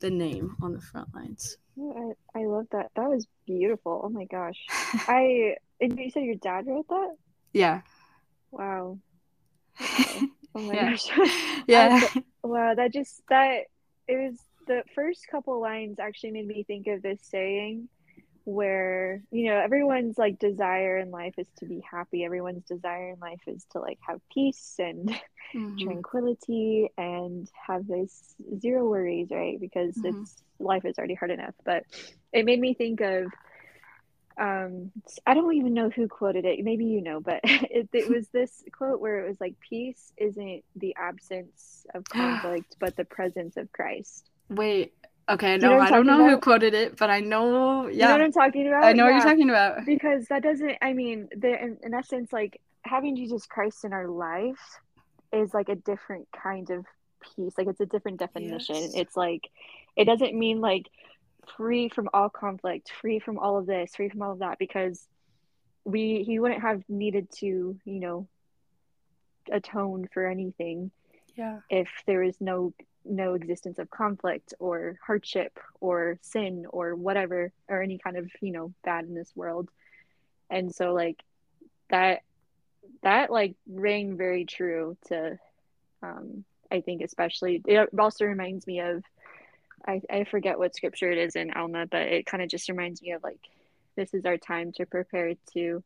[0.00, 1.58] the name on the front lines.
[1.78, 2.90] I, I love that.
[2.96, 4.00] That was beautiful.
[4.04, 4.58] Oh my gosh.
[5.08, 7.16] I and you said your dad wrote that?
[7.52, 7.82] Yeah.
[8.50, 8.98] Wow.
[10.54, 10.90] Oh my yeah.
[10.90, 11.06] gosh.
[11.66, 12.08] yeah.
[12.42, 13.64] Wow, that just that
[14.06, 14.38] it was
[14.68, 17.88] the first couple lines actually made me think of this saying
[18.44, 22.24] where you know everyone's like desire in life is to be happy.
[22.24, 25.10] Everyone's desire in life is to like have peace and
[25.54, 25.76] mm-hmm.
[25.76, 29.60] tranquility and have this zero worries right?
[29.60, 30.22] Because mm-hmm.
[30.22, 31.54] it's life is already hard enough.
[31.64, 31.84] But
[32.32, 33.26] it made me think of
[34.40, 34.92] um
[35.26, 36.64] i don't even know who quoted it.
[36.64, 40.64] Maybe you know but it, it was this quote where it was like peace isn't
[40.74, 44.94] the absence of conflict but the presence of christ wait
[45.28, 46.30] okay no you know i don't know about?
[46.30, 49.06] who quoted it but i know yeah you know what i'm talking about i know
[49.06, 49.14] yeah.
[49.14, 53.16] what you're talking about because that doesn't i mean the in, in essence like having
[53.16, 54.80] jesus christ in our life
[55.32, 56.86] is like a different kind of
[57.34, 58.92] peace like it's a different definition yes.
[58.94, 59.50] it's like
[59.96, 60.86] it doesn't mean like
[61.56, 65.06] free from all conflict, free from all of this, free from all of that, because
[65.84, 68.28] we he wouldn't have needed to, you know,
[69.50, 70.90] atone for anything.
[71.36, 71.60] Yeah.
[71.70, 72.72] If there is no
[73.08, 78.52] no existence of conflict or hardship or sin or whatever or any kind of, you
[78.52, 79.68] know, bad in this world.
[80.50, 81.22] And so like
[81.90, 82.22] that
[83.02, 85.38] that like rang very true to
[86.02, 89.02] um I think especially it also reminds me of
[89.86, 93.00] I, I forget what scripture it is in Alma, but it kind of just reminds
[93.00, 93.40] me of like
[93.96, 95.82] this is our time to prepare to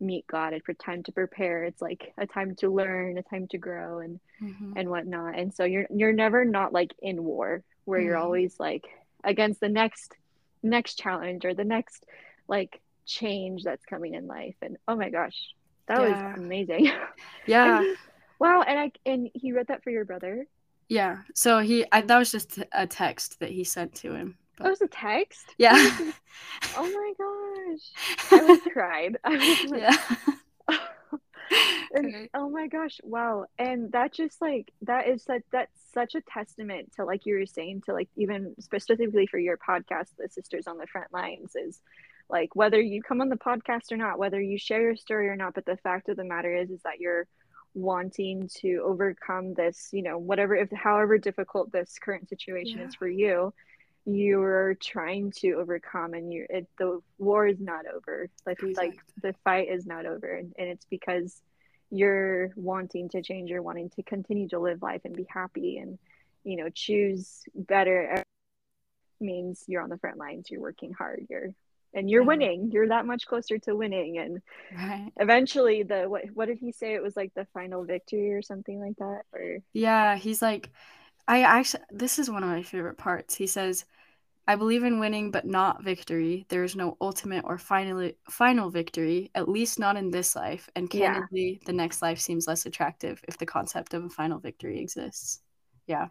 [0.00, 1.64] meet God and for time to prepare.
[1.64, 4.72] It's like a time to learn, a time to grow and mm-hmm.
[4.76, 5.38] and whatnot.
[5.38, 8.06] And so you're you're never not like in war where mm-hmm.
[8.08, 8.86] you're always like
[9.24, 10.14] against the next
[10.62, 12.04] next challenge or the next
[12.48, 15.54] like change that's coming in life and oh my gosh
[15.86, 16.32] that yeah.
[16.32, 16.90] was amazing
[17.46, 17.94] yeah and he,
[18.38, 20.46] wow and i and he wrote that for your brother
[20.88, 24.62] yeah so he I, that was just a text that he sent to him Oh,
[24.62, 24.64] but...
[24.64, 25.54] that was a text?
[25.58, 25.74] Yeah.
[26.76, 28.40] Oh my gosh.
[28.40, 29.16] I was cried.
[29.24, 30.78] I was like, yeah.
[31.94, 33.46] And, oh my gosh wow.
[33.58, 37.46] And that just like that is such that's such a testament to like you were
[37.46, 41.80] saying to like even specifically for your podcast the sisters on the front lines is
[42.28, 45.36] like whether you come on the podcast or not whether you share your story or
[45.36, 47.26] not but the fact of the matter is is that you're
[47.74, 52.86] wanting to overcome this you know whatever if however difficult this current situation yeah.
[52.86, 53.52] is for you
[54.06, 58.28] you're trying to overcome and you it the war is not over.
[58.46, 58.88] Like exactly.
[58.88, 60.32] like the fight is not over.
[60.32, 61.42] And, and it's because
[61.90, 65.98] you're wanting to change you're wanting to continue to live life and be happy and
[66.44, 68.22] you know choose better.
[69.20, 71.52] Means you're on the front lines you're working hard you're
[71.92, 72.28] and you're yeah.
[72.28, 72.70] winning.
[72.72, 74.18] You're that much closer to winning.
[74.18, 74.42] And
[74.76, 75.10] right.
[75.16, 76.94] eventually the what what did he say?
[76.94, 79.58] It was like the final victory or something like that or?
[79.72, 80.70] Yeah he's like
[81.28, 83.34] i actually this is one of my favorite parts.
[83.34, 83.84] He says
[84.48, 86.46] I believe in winning, but not victory.
[86.48, 90.70] There is no ultimate or final final victory, at least not in this life.
[90.76, 91.66] And candidly, yeah.
[91.66, 95.40] the next life seems less attractive if the concept of a final victory exists.
[95.86, 96.08] Yeah,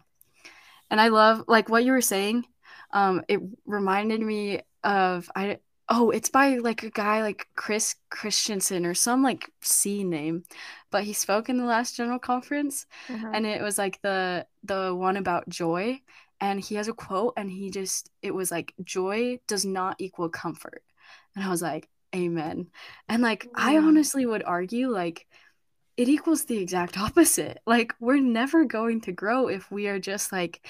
[0.90, 2.44] and I love like what you were saying.
[2.90, 5.58] Um, it reminded me of I
[5.88, 10.42] oh it's by like a guy like Chris Christensen or some like C name,
[10.90, 13.30] but he spoke in the last general conference, uh-huh.
[13.32, 16.02] and it was like the the one about joy
[16.40, 20.28] and he has a quote and he just it was like joy does not equal
[20.28, 20.82] comfort.
[21.34, 22.68] And i was like amen.
[23.08, 25.26] And like i honestly would argue like
[25.96, 27.58] it equals the exact opposite.
[27.66, 30.66] Like we're never going to grow if we are just like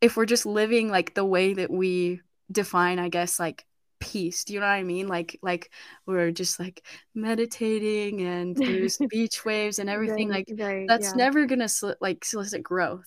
[0.00, 3.64] if we're just living like the way that we define i guess like
[4.00, 4.44] peace.
[4.44, 5.08] Do you know what i mean?
[5.08, 5.70] Like like
[6.06, 6.84] we're just like
[7.14, 11.16] meditating and there's beach waves and everything right, like right, that's yeah.
[11.16, 11.68] never gonna
[12.00, 13.06] like solicit growth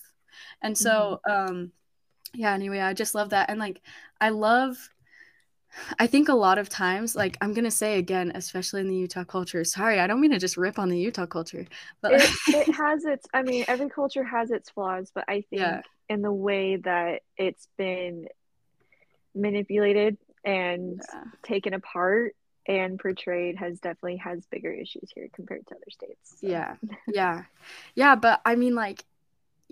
[0.62, 1.52] and so, mm-hmm.
[1.52, 1.72] um,
[2.34, 3.50] yeah, anyway, I just love that.
[3.50, 3.82] And like,
[4.20, 4.78] I love,
[6.00, 8.96] I think a lot of times, like, I'm going to say again, especially in the
[8.96, 11.66] Utah culture, sorry, I don't mean to just rip on the Utah culture,
[12.02, 15.62] but it, it has its, I mean, every culture has its flaws, but I think
[15.62, 15.82] yeah.
[16.10, 18.28] in the way that it's been
[19.36, 21.24] manipulated and yeah.
[21.44, 22.36] taken apart
[22.68, 26.38] and portrayed has definitely has bigger issues here compared to other states.
[26.40, 26.48] So.
[26.48, 26.76] Yeah.
[27.08, 27.44] Yeah.
[27.96, 29.04] Yeah, but I mean like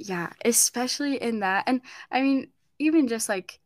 [0.02, 1.64] yeah, especially in that.
[1.68, 1.82] And
[2.12, 2.48] I mean,
[2.80, 3.60] even just like,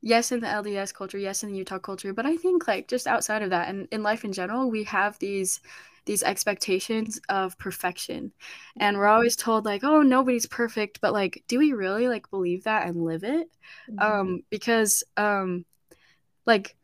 [0.00, 3.06] yes, in the LDS culture, yes, in the Utah culture, but I think like just
[3.06, 5.60] outside of that and in life in general, we have these
[6.06, 8.32] these expectations of perfection.
[8.78, 12.64] And we're always told like, oh, nobody's perfect, but like do we really like believe
[12.64, 13.48] that and live it?
[13.90, 13.98] Mm-hmm.
[14.00, 15.64] Um because um
[16.46, 16.76] like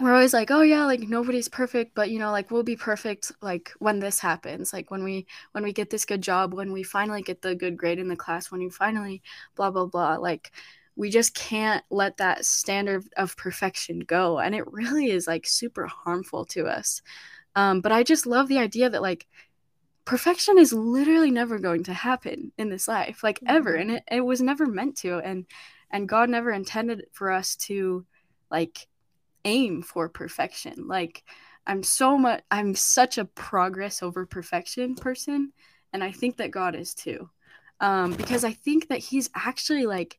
[0.00, 3.32] we're always like oh yeah like nobody's perfect but you know like we'll be perfect
[3.40, 6.82] like when this happens like when we when we get this good job when we
[6.82, 9.22] finally get the good grade in the class when you finally
[9.56, 10.52] blah blah blah like
[10.94, 15.86] we just can't let that standard of perfection go and it really is like super
[15.86, 17.02] harmful to us
[17.56, 19.26] um, but i just love the idea that like
[20.04, 23.80] perfection is literally never going to happen in this life like ever mm-hmm.
[23.80, 25.44] and it, it was never meant to and
[25.90, 28.06] and god never intended for us to
[28.50, 28.86] like
[29.44, 30.86] aim for perfection.
[30.88, 31.24] Like
[31.66, 35.52] I'm so much I'm such a progress over perfection person
[35.92, 37.28] and I think that God is too.
[37.80, 40.18] Um because I think that he's actually like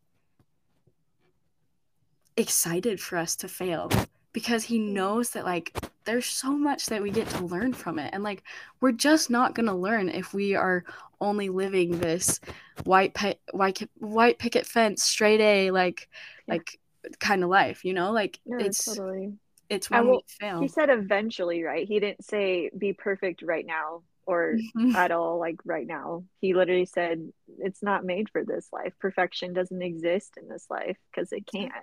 [2.37, 3.89] excited for us to fail
[4.31, 8.09] because he knows that like there's so much that we get to learn from it
[8.13, 8.43] and like
[8.79, 10.83] we're just not going to learn if we are
[11.21, 12.39] only living this
[12.85, 16.07] white pe- white white picket fence straight A like
[16.47, 16.53] yeah.
[16.55, 16.79] like
[17.19, 18.11] kind of life, you know?
[18.11, 19.33] Like no, it's totally
[19.69, 20.59] it's when will, we fail.
[20.59, 21.87] He said eventually, right?
[21.87, 24.57] He didn't say be perfect right now or
[24.95, 26.23] at all like right now.
[26.41, 28.93] He literally said it's not made for this life.
[28.99, 31.73] Perfection doesn't exist in this life because it can't.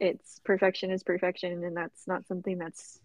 [0.00, 2.98] It's perfection is perfection and that's not something that's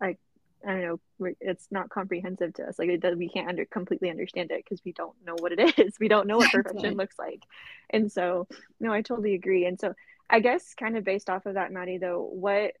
[0.00, 0.18] like
[0.66, 1.32] I don't know.
[1.40, 2.78] It's not comprehensive to us.
[2.78, 5.78] Like it does, we can't under completely understand it because we don't know what it
[5.78, 5.98] is.
[5.98, 7.42] We don't know what perfection looks like,
[7.88, 8.46] and so
[8.78, 9.64] no, I totally agree.
[9.64, 9.94] And so
[10.28, 12.72] I guess kind of based off of that, Madi, though, what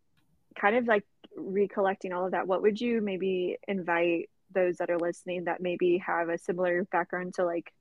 [0.58, 1.04] kind of like
[1.36, 5.98] recollecting all of that, what would you maybe invite those that are listening that maybe
[5.98, 7.72] have a similar background to like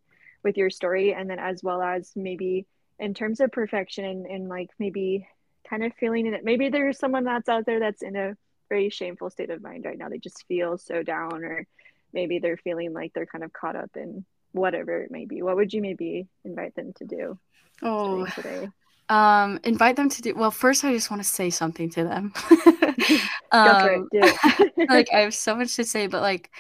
[0.44, 2.66] with your story, and then as well as maybe
[3.00, 5.28] in terms of perfection and, and like maybe
[5.70, 8.36] kind of feeling in it, maybe there's someone that's out there that's in a
[8.70, 10.10] very shameful state of mind right now.
[10.10, 11.68] They just feel so down, or
[12.14, 15.56] maybe they're feeling like they're kind of caught up in whatever it may be, what
[15.56, 17.38] would you maybe invite them to do?
[17.82, 18.70] Oh, today?
[19.10, 20.52] Um, invite them to do well.
[20.52, 22.34] First, I just want to say something to them.
[23.52, 24.08] um,
[24.90, 26.52] like I have so much to say, but like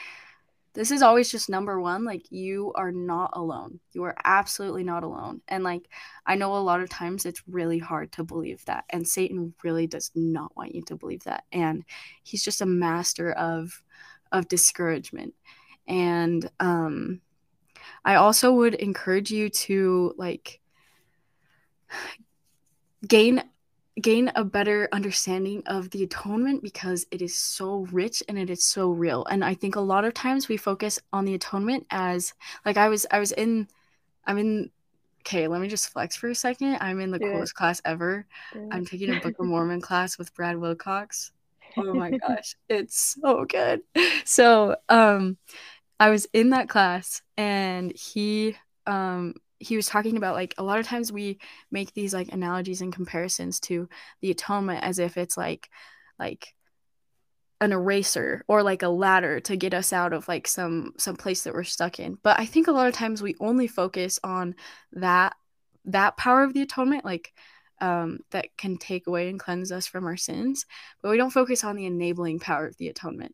[0.80, 2.06] this is always just number one.
[2.06, 3.82] Like you are not alone.
[3.92, 5.42] You are absolutely not alone.
[5.50, 5.90] And like
[6.26, 9.88] I know a lot of times it's really hard to believe that, and Satan really
[9.88, 11.44] does not want you to believe that.
[11.52, 11.84] And
[12.24, 13.84] he's just a master of
[14.32, 15.34] of discouragement.
[15.86, 17.20] And um,
[18.06, 20.62] I also would encourage you to like
[23.06, 23.44] gain
[24.02, 28.64] gain a better understanding of the atonement because it is so rich and it is
[28.64, 29.26] so real.
[29.26, 32.34] And i think a lot of times we focus on the atonement as
[32.66, 33.68] like i was i was in
[34.26, 34.70] i'm in
[35.22, 36.78] okay let me just flex for a second.
[36.82, 38.26] I'm in the Do coolest class ever.
[38.72, 41.32] I'm taking a book of mormon class with brad wilcox.
[41.78, 43.82] Oh my gosh it's so good.
[44.26, 45.38] So um
[46.00, 48.56] i was in that class and he
[48.88, 51.40] um he was talking about like a lot of times we
[51.70, 53.88] make these like analogies and comparisons to
[54.22, 55.70] the atonement as if it's like
[56.18, 56.54] like
[57.62, 61.44] an eraser or like a ladder to get us out of like some some place
[61.44, 62.18] that we're stuck in.
[62.24, 64.56] But i think a lot of times we only focus on
[64.94, 65.36] that
[65.86, 67.34] that power of the atonement like
[67.82, 70.66] um, that can take away and cleanse us from our sins
[71.02, 73.34] but we don't focus on the enabling power of the atonement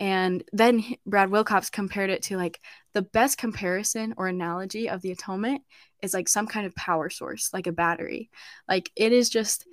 [0.00, 2.60] and then Brad Wilcox compared it to like
[2.92, 5.62] the best comparison or analogy of the atonement
[6.02, 8.30] is like some kind of power source, like a battery.
[8.68, 9.66] Like it is just,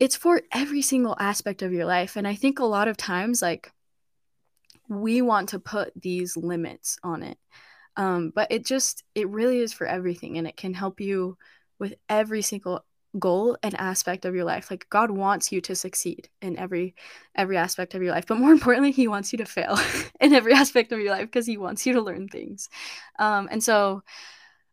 [0.00, 2.16] it's for every single aspect of your life.
[2.16, 3.72] And I think a lot of times, like,
[4.88, 7.38] we want to put these limits on it.
[7.96, 10.38] Um, but it just, it really is for everything.
[10.38, 11.36] And it can help you
[11.78, 12.84] with every single
[13.18, 16.94] goal and aspect of your life like god wants you to succeed in every
[17.34, 19.78] every aspect of your life but more importantly he wants you to fail
[20.20, 22.68] in every aspect of your life because he wants you to learn things.
[23.18, 24.02] Um and so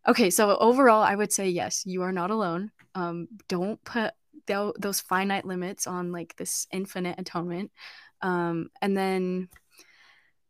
[0.07, 2.71] okay so overall i would say yes you are not alone.
[2.93, 4.13] Um don't put
[4.47, 7.71] th- those finite limits on like this infinite atonement.
[8.21, 9.49] Um and then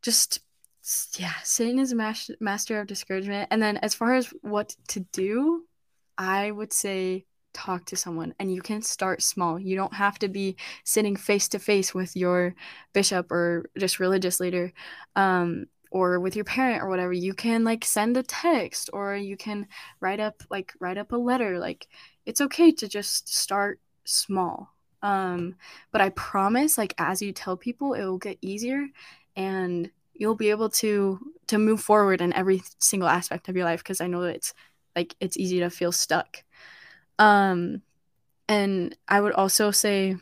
[0.01, 0.39] just
[1.17, 3.47] yeah satan is a mas- master of discouragement.
[3.51, 5.65] And then as far as what to do
[6.17, 7.25] i would say
[7.55, 9.59] talk to someone and you can start small.
[9.59, 12.53] You don't have to be sitting face to face with your
[12.93, 14.71] bishop or just religious leader
[15.15, 17.13] um, or with your parent or whatever.
[17.13, 19.67] You can like send a text or you can
[19.99, 21.57] write up like write up a letter.
[21.59, 21.87] Like
[22.25, 24.71] it's okay to just start small.
[25.01, 25.55] Um,
[25.91, 28.87] but i promise like as you tell people it will get easier
[29.35, 33.83] and you'll be able to to move forward in every single aspect of your life
[33.83, 34.53] because i know it's
[34.95, 36.43] like it's easy to feel stuck
[37.19, 37.81] um,
[38.47, 40.17] and I would also say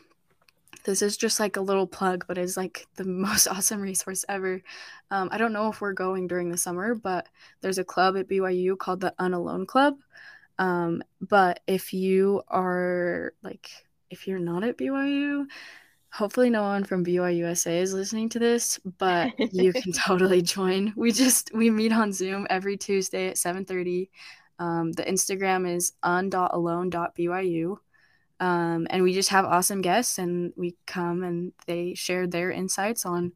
[0.85, 4.61] this is just like a little plug, but it's like the most awesome resource ever.
[5.11, 7.27] Um, I don't know if we're going during the summer, but
[7.61, 9.95] there's a club at BYU called the Unalone Club.
[10.59, 13.69] Um, but if you are like,
[14.09, 15.45] if you're not at BYU,
[16.11, 20.93] hopefully no one from BYUSA is listening to this, but you can totally join.
[20.95, 24.09] We just we meet on Zoom every Tuesday at 7:30.
[24.59, 27.77] Um, the Instagram is un.alone.byu.
[28.39, 33.05] Um, and we just have awesome guests and we come and they share their insights
[33.05, 33.31] on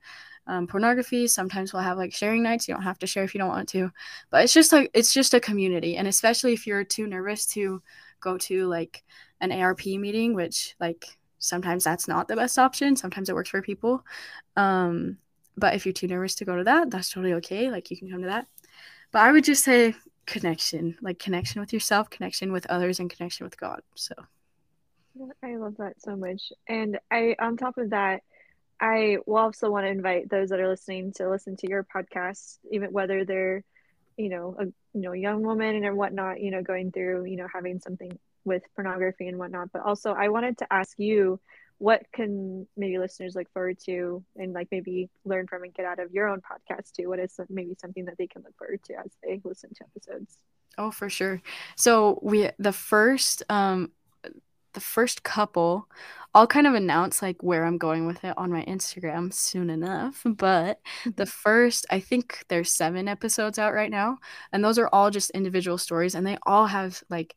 [0.47, 1.28] um, pornography.
[1.28, 2.68] Sometimes we'll have like sharing nights.
[2.68, 3.91] You don't have to share if you don't want to,
[4.30, 5.97] but it's just like it's just a community.
[5.97, 7.82] And especially if you're too nervous to
[8.20, 9.03] go to like
[9.41, 11.05] an ARP meeting, which like
[11.39, 12.95] sometimes that's not the best option.
[12.95, 14.03] Sometimes it works for people.
[14.55, 15.18] Um,
[15.55, 17.70] but if you're too nervous to go to that, that's totally okay.
[17.70, 18.47] Like you can come to that.
[19.11, 19.95] But I would just say
[20.28, 23.82] connection, like connection with yourself, connection with others, and connection with God.
[23.95, 24.13] So
[25.43, 26.51] I love that so much.
[26.67, 28.21] And I, on top of that,
[28.80, 32.59] I will also want to invite those that are listening to listen to your podcast,
[32.71, 33.63] even whether they're,
[34.17, 37.47] you know, a you know young woman and whatnot, you know, going through, you know,
[37.51, 39.71] having something with pornography and whatnot.
[39.71, 41.39] But also, I wanted to ask you,
[41.80, 45.99] what can maybe listeners look forward to and like maybe learn from and get out
[45.99, 47.09] of your own podcast too?
[47.09, 50.38] What is maybe something that they can look forward to as they listen to episodes?
[50.78, 51.41] Oh for sure.
[51.75, 53.91] So we the first um
[54.78, 55.89] the first couple
[56.36, 60.21] i'll kind of announce like where i'm going with it on my instagram soon enough
[60.23, 61.23] but the mm-hmm.
[61.23, 64.19] first i think there's seven episodes out right now
[64.51, 67.36] and those are all just individual stories and they all have like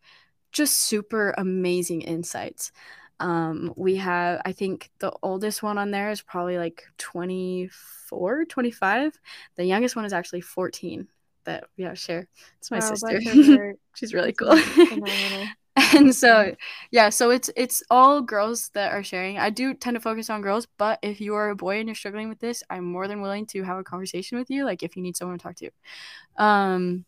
[0.53, 2.73] just super amazing insights
[3.21, 9.19] um, we have, I think the oldest one on there is probably like 24, 25.
[9.57, 11.09] The youngest one is actually 14
[11.45, 12.29] that we have share.
[12.59, 13.21] It's my sister.
[13.95, 14.57] She's really cool.
[15.95, 16.55] and so
[16.91, 20.43] yeah so it's it's all girls that are sharing i do tend to focus on
[20.43, 23.21] girls but if you are a boy and you're struggling with this i'm more than
[23.23, 25.71] willing to have a conversation with you like if you need someone to talk to
[26.39, 27.05] um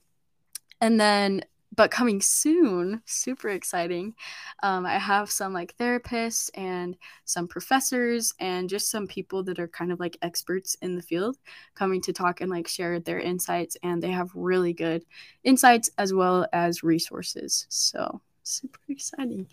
[0.80, 1.42] And then
[1.74, 4.14] but coming soon, super exciting.
[4.62, 9.68] Um, I have some like therapists and some professors and just some people that are
[9.68, 11.38] kind of like experts in the field
[11.74, 13.76] coming to talk and like share their insights.
[13.82, 15.04] And they have really good
[15.44, 17.66] insights as well as resources.
[17.70, 19.46] So super exciting.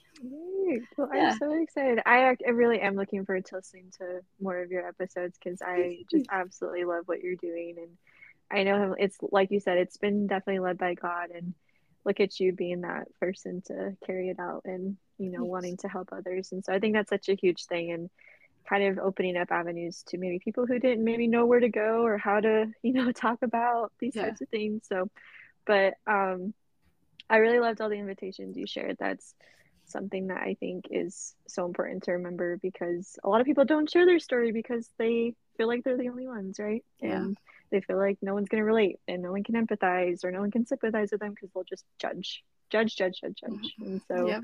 [0.97, 1.31] Well, yeah.
[1.31, 2.01] I'm so excited.
[2.05, 5.99] I, I really am looking forward to listening to more of your episodes because I
[6.11, 7.75] just absolutely love what you're doing.
[7.77, 7.97] And
[8.51, 11.29] I know it's like you said, it's been definitely led by God.
[11.33, 11.53] And
[12.05, 15.49] look at you being that person to carry it out and you know yes.
[15.49, 18.09] wanting to help others and so i think that's such a huge thing and
[18.67, 22.03] kind of opening up avenues to maybe people who didn't maybe know where to go
[22.03, 24.25] or how to you know talk about these yeah.
[24.25, 25.09] types of things so
[25.65, 26.53] but um
[27.29, 29.33] i really loved all the invitations you shared that's
[29.85, 33.89] something that i think is so important to remember because a lot of people don't
[33.89, 37.15] share their story because they feel like they're the only ones right yeah.
[37.15, 37.37] and
[37.71, 40.39] they feel like no one's going to relate and no one can empathize or no
[40.39, 43.83] one can sympathize with them because they'll just judge judge judge judge judge mm-hmm.
[43.83, 44.41] and so yep.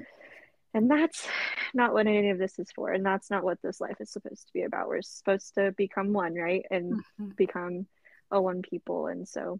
[0.73, 1.28] and that's
[1.73, 4.47] not what any of this is for and that's not what this life is supposed
[4.47, 7.30] to be about we're supposed to become one right and mm-hmm.
[7.38, 7.86] become
[8.32, 9.59] a one people and so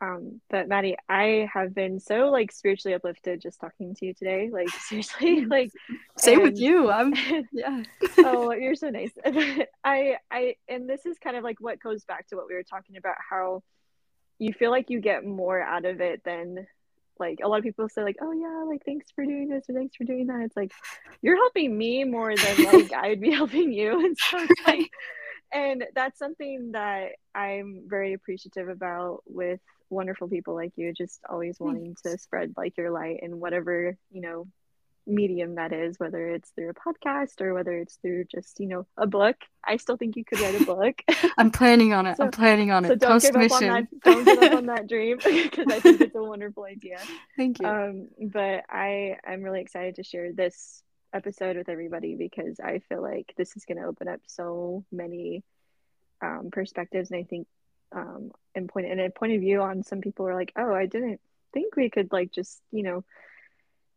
[0.00, 4.50] um but madi i have been so like spiritually uplifted just talking to you today
[4.52, 5.70] like seriously like
[6.16, 6.90] same and, with you.
[6.90, 7.14] I'm
[7.52, 7.82] yeah.
[8.18, 9.12] Oh you're so nice.
[9.84, 12.62] I i and this is kind of like what goes back to what we were
[12.62, 13.62] talking about how
[14.38, 16.66] you feel like you get more out of it than
[17.18, 19.74] like a lot of people say like oh yeah like thanks for doing this or
[19.74, 20.42] thanks for doing that.
[20.42, 20.72] It's like
[21.22, 24.04] you're helping me more than like i'd be helping you.
[24.04, 24.90] And so it's like
[25.52, 31.58] and that's something that i'm very appreciative about with wonderful people like you just always
[31.58, 34.46] wanting to spread like your light in whatever you know
[35.08, 38.86] medium that is whether it's through a podcast or whether it's through just you know
[38.96, 39.36] a book.
[39.64, 41.02] I still think you could write a book.
[41.38, 42.18] I'm planning on it.
[42.18, 42.88] So, i'm planning on it.
[42.88, 46.00] so don't give up on that don't give up on that dream because i think
[46.02, 46.98] it's a wonderful idea.
[47.36, 47.66] Thank you.
[47.66, 50.82] Um but i i'm really excited to share this
[51.14, 55.42] episode with everybody because i feel like this is going to open up so many
[56.22, 57.46] um, perspectives and i think
[57.92, 60.86] um and point and a point of view on some people are like oh i
[60.86, 61.20] didn't
[61.52, 63.04] think we could like just you know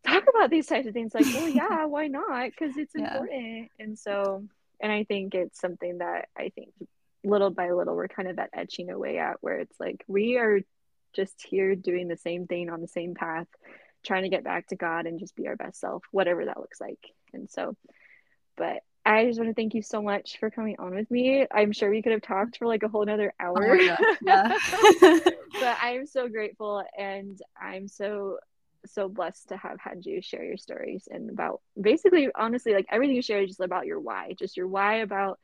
[0.06, 1.14] talk about these types of things.
[1.14, 2.50] Like well yeah why not?
[2.50, 3.12] Because it's yeah.
[3.12, 3.70] important.
[3.80, 4.44] And so
[4.82, 6.74] and i think it's something that i think
[7.24, 10.60] little by little we're kind of at etching away at where it's like we are
[11.14, 13.48] just here doing the same thing on the same path
[14.04, 16.82] trying to get back to god and just be our best self whatever that looks
[16.82, 17.00] like.
[17.34, 17.76] And so
[18.58, 21.48] but I just want to thank you so much for coming on with me.
[21.52, 23.72] I'm sure we could have talked for like a whole nother oh hour.
[23.72, 24.58] Oh yeah.
[25.60, 28.38] but I'm so grateful and I'm so
[28.88, 33.16] so blessed to have had you share your stories and about basically honestly like everything
[33.16, 34.34] you shared is just about your why.
[34.38, 35.40] Just your why about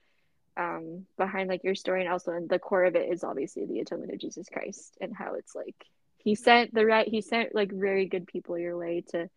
[0.55, 3.80] um behind like your story and also and the core of it is obviously the
[3.80, 5.76] atonement of Jesus Christ and how it's like
[6.18, 9.30] he sent the right he sent like very good people your way to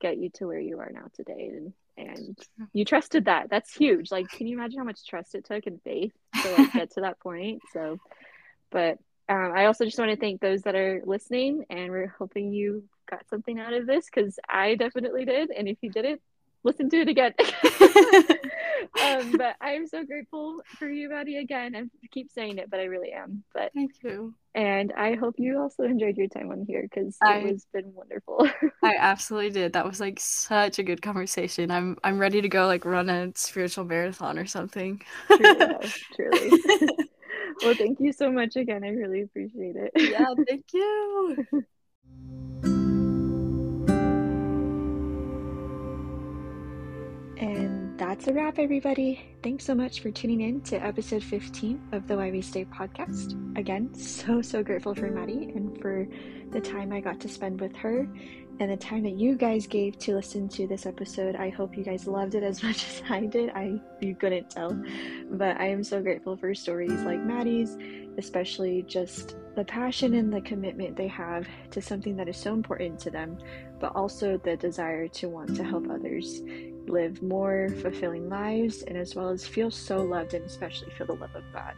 [0.00, 2.38] get you to where you are now today and and
[2.72, 3.48] you trusted that.
[3.50, 4.10] That's huge.
[4.10, 7.00] Like can you imagine how much trust it took and faith to like get to
[7.02, 7.62] that point?
[7.72, 7.98] So
[8.70, 12.52] but um, i also just want to thank those that are listening and we're hoping
[12.52, 16.20] you got something out of this because i definitely did and if you didn't
[16.66, 17.32] listen to it again.
[19.06, 21.74] um, but I'm so grateful for you, Madi, again.
[21.76, 23.44] I keep saying it, but I really am.
[23.54, 24.34] But thank you.
[24.54, 28.48] And I hope you also enjoyed your time on here because it has been wonderful.
[28.82, 29.74] I absolutely did.
[29.74, 31.70] That was like such a good conversation.
[31.70, 35.02] I'm I'm ready to go like run a spiritual marathon or something.
[35.36, 36.62] truly, truly.
[37.62, 38.82] well, thank you so much again.
[38.82, 39.90] I really appreciate it.
[39.94, 41.46] Yeah, thank you.
[47.38, 49.24] And that's a wrap, everybody.
[49.42, 53.58] Thanks so much for tuning in to episode 15 of the Why We Stay podcast.
[53.58, 56.06] Again, so, so grateful for Madi and for
[56.50, 58.06] the time I got to spend with her
[58.60, 61.36] and the time that you guys gave to listen to this episode.
[61.36, 63.50] I hope you guys loved it as much as I did.
[63.50, 64.78] I you couldn't tell.
[65.30, 67.78] But I am so grateful for stories like Madi's,
[68.18, 72.98] especially just the passion and the commitment they have to something that is so important
[73.00, 73.38] to them,
[73.80, 76.42] but also the desire to want to help others
[76.88, 81.14] live more fulfilling lives and as well as feel so loved and especially feel the
[81.14, 81.74] love of God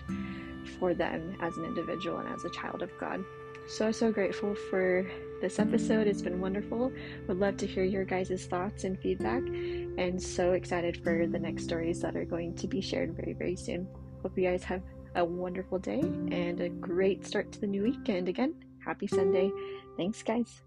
[0.79, 3.25] for them as an individual and as a child of God.
[3.69, 5.07] So, so grateful for
[5.43, 6.07] this episode.
[6.07, 6.91] It's been wonderful.
[7.27, 11.65] Would love to hear your guys' thoughts and feedback, and so excited for the next
[11.65, 13.87] stories that are going to be shared very, very soon.
[14.23, 14.83] Hope you guys have
[15.15, 18.09] a wonderful day and a great start to the new week.
[18.09, 19.51] And again, happy Sunday.
[19.99, 20.63] Thanks, guys.